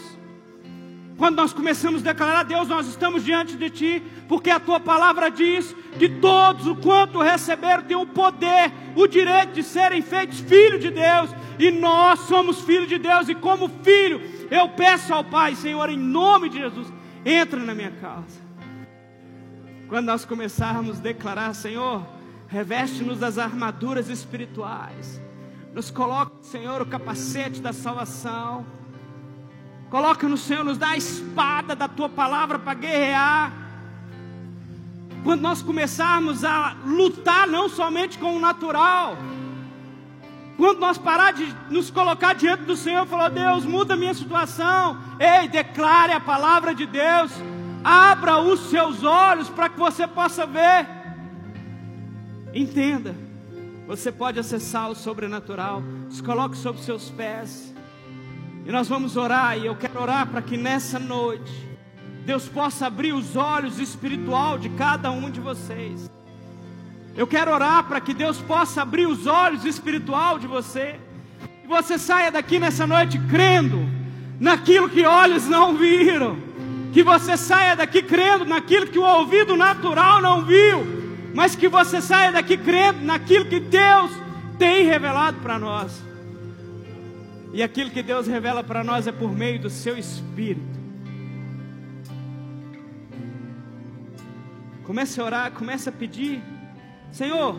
Quando 1.17 1.37
nós 1.37 1.51
começamos 1.51 2.01
a 2.01 2.11
declarar 2.11 2.41
a 2.41 2.43
Deus, 2.43 2.67
nós 2.67 2.87
estamos 2.87 3.23
diante 3.23 3.55
de 3.55 3.69
Ti, 3.71 4.03
porque 4.27 4.51
a 4.51 4.59
Tua 4.59 4.79
palavra 4.79 5.31
diz 5.31 5.75
que 5.97 6.07
todos, 6.07 6.67
o 6.67 6.75
quanto 6.75 7.21
receberam, 7.21 7.83
têm 7.83 7.97
o 7.97 8.05
poder, 8.05 8.71
o 8.95 9.07
direito 9.07 9.53
de 9.53 9.63
serem 9.63 10.01
feitos 10.01 10.39
filhos 10.39 10.79
de 10.79 10.91
Deus, 10.91 11.31
e 11.57 11.71
nós 11.71 12.19
somos 12.21 12.61
filhos 12.61 12.87
de 12.87 12.99
Deus, 12.99 13.29
e 13.29 13.35
como 13.35 13.67
filho, 13.83 14.21
eu 14.51 14.69
peço 14.69 15.11
ao 15.11 15.23
Pai, 15.23 15.55
Senhor, 15.55 15.89
em 15.89 15.97
nome 15.97 16.49
de 16.49 16.59
Jesus, 16.59 16.93
entra 17.25 17.59
na 17.59 17.73
minha 17.73 17.91
casa. 17.91 18.46
Quando 19.87 20.05
nós 20.05 20.25
começarmos 20.25 20.97
a 20.97 21.01
declarar, 21.01 21.53
Senhor, 21.53 22.05
reveste-nos 22.47 23.19
das 23.19 23.37
armaduras 23.37 24.09
espirituais. 24.09 25.21
Nos 25.73 25.89
coloca, 25.89 26.31
Senhor, 26.41 26.81
o 26.81 26.85
capacete 26.85 27.61
da 27.61 27.71
salvação. 27.71 28.65
Coloca 29.89 30.27
no 30.27 30.37
Senhor, 30.37 30.65
nos 30.65 30.77
dá 30.77 30.89
a 30.89 30.97
espada 30.97 31.73
da 31.73 31.87
tua 31.87 32.09
palavra 32.09 32.59
para 32.59 32.73
guerrear. 32.73 33.53
Quando 35.23 35.41
nós 35.41 35.61
começarmos 35.61 36.43
a 36.43 36.75
lutar 36.85 37.47
não 37.47 37.69
somente 37.69 38.17
com 38.17 38.35
o 38.35 38.39
natural, 38.39 39.17
quando 40.57 40.79
nós 40.79 40.97
parar 40.97 41.31
de 41.31 41.55
nos 41.69 41.89
colocar 41.89 42.33
diante 42.33 42.63
do 42.63 42.75
Senhor 42.75 43.05
falar, 43.05 43.29
Deus, 43.29 43.63
muda 43.63 43.93
a 43.93 43.97
minha 43.97 44.13
situação. 44.13 44.97
Ei, 45.19 45.47
declare 45.47 46.11
a 46.11 46.19
palavra 46.19 46.73
de 46.73 46.85
Deus. 46.85 47.31
Abra 47.83 48.39
os 48.39 48.69
seus 48.69 49.03
olhos 49.03 49.49
para 49.49 49.69
que 49.69 49.79
você 49.79 50.07
possa 50.07 50.45
ver. 50.45 50.87
Entenda, 52.53 53.15
você 53.87 54.11
pode 54.11 54.39
acessar 54.39 54.89
o 54.89 54.95
sobrenatural. 54.95 55.83
Se 56.09 56.21
coloque 56.21 56.57
sobre 56.57 56.81
seus 56.81 57.09
pés. 57.09 57.73
E 58.65 58.71
nós 58.71 58.87
vamos 58.87 59.15
orar, 59.15 59.57
e 59.57 59.65
eu 59.65 59.75
quero 59.75 60.01
orar 60.01 60.27
para 60.27 60.41
que 60.41 60.57
nessa 60.57 60.99
noite 60.99 61.67
Deus 62.25 62.49
possa 62.49 62.87
abrir 62.87 63.13
os 63.13 63.37
olhos 63.37 63.79
espiritual 63.79 64.57
de 64.57 64.67
cada 64.69 65.09
um 65.09 65.29
de 65.29 65.39
vocês. 65.39 66.11
Eu 67.15 67.25
quero 67.25 67.51
orar 67.51 67.85
para 67.85 68.01
que 68.01 68.13
Deus 68.13 68.41
possa 68.41 68.81
abrir 68.81 69.07
os 69.07 69.25
olhos 69.25 69.63
espiritual 69.63 70.37
de 70.37 70.45
você. 70.45 70.99
E 71.63 71.67
você 71.67 71.97
saia 71.97 72.29
daqui 72.29 72.59
nessa 72.59 72.85
noite 72.85 73.17
crendo 73.29 73.79
naquilo 74.39 74.89
que 74.89 75.05
olhos 75.05 75.47
não 75.47 75.75
viram 75.75 76.46
que 76.93 77.03
você 77.03 77.37
saia 77.37 77.75
daqui 77.75 78.01
crendo 78.01 78.45
naquilo 78.45 78.87
que 78.87 78.99
o 78.99 79.03
ouvido 79.03 79.55
natural 79.55 80.21
não 80.21 80.43
viu, 80.43 80.85
mas 81.33 81.55
que 81.55 81.67
você 81.67 82.01
saia 82.01 82.31
daqui 82.31 82.57
crendo 82.57 83.01
naquilo 83.01 83.45
que 83.45 83.59
Deus 83.59 84.11
tem 84.57 84.85
revelado 84.85 85.39
para 85.41 85.59
nós. 85.59 86.03
E 87.53 87.63
aquilo 87.63 87.91
que 87.91 88.03
Deus 88.03 88.27
revela 88.27 88.63
para 88.63 88.83
nós 88.83 89.07
é 89.07 89.11
por 89.11 89.31
meio 89.31 89.59
do 89.59 89.69
seu 89.69 89.97
Espírito. 89.97 90.77
Comece 94.83 95.19
a 95.19 95.23
orar, 95.23 95.51
comece 95.51 95.89
a 95.89 95.91
pedir, 95.91 96.41
Senhor, 97.11 97.57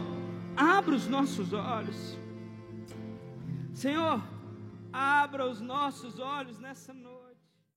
abra 0.56 0.94
os 0.94 1.06
nossos 1.06 1.52
olhos. 1.52 2.18
Senhor, 3.74 4.22
abra 4.92 5.46
os 5.46 5.60
nossos 5.60 6.18
olhos 6.18 6.58
nessa 6.58 6.92
noite. 6.92 7.17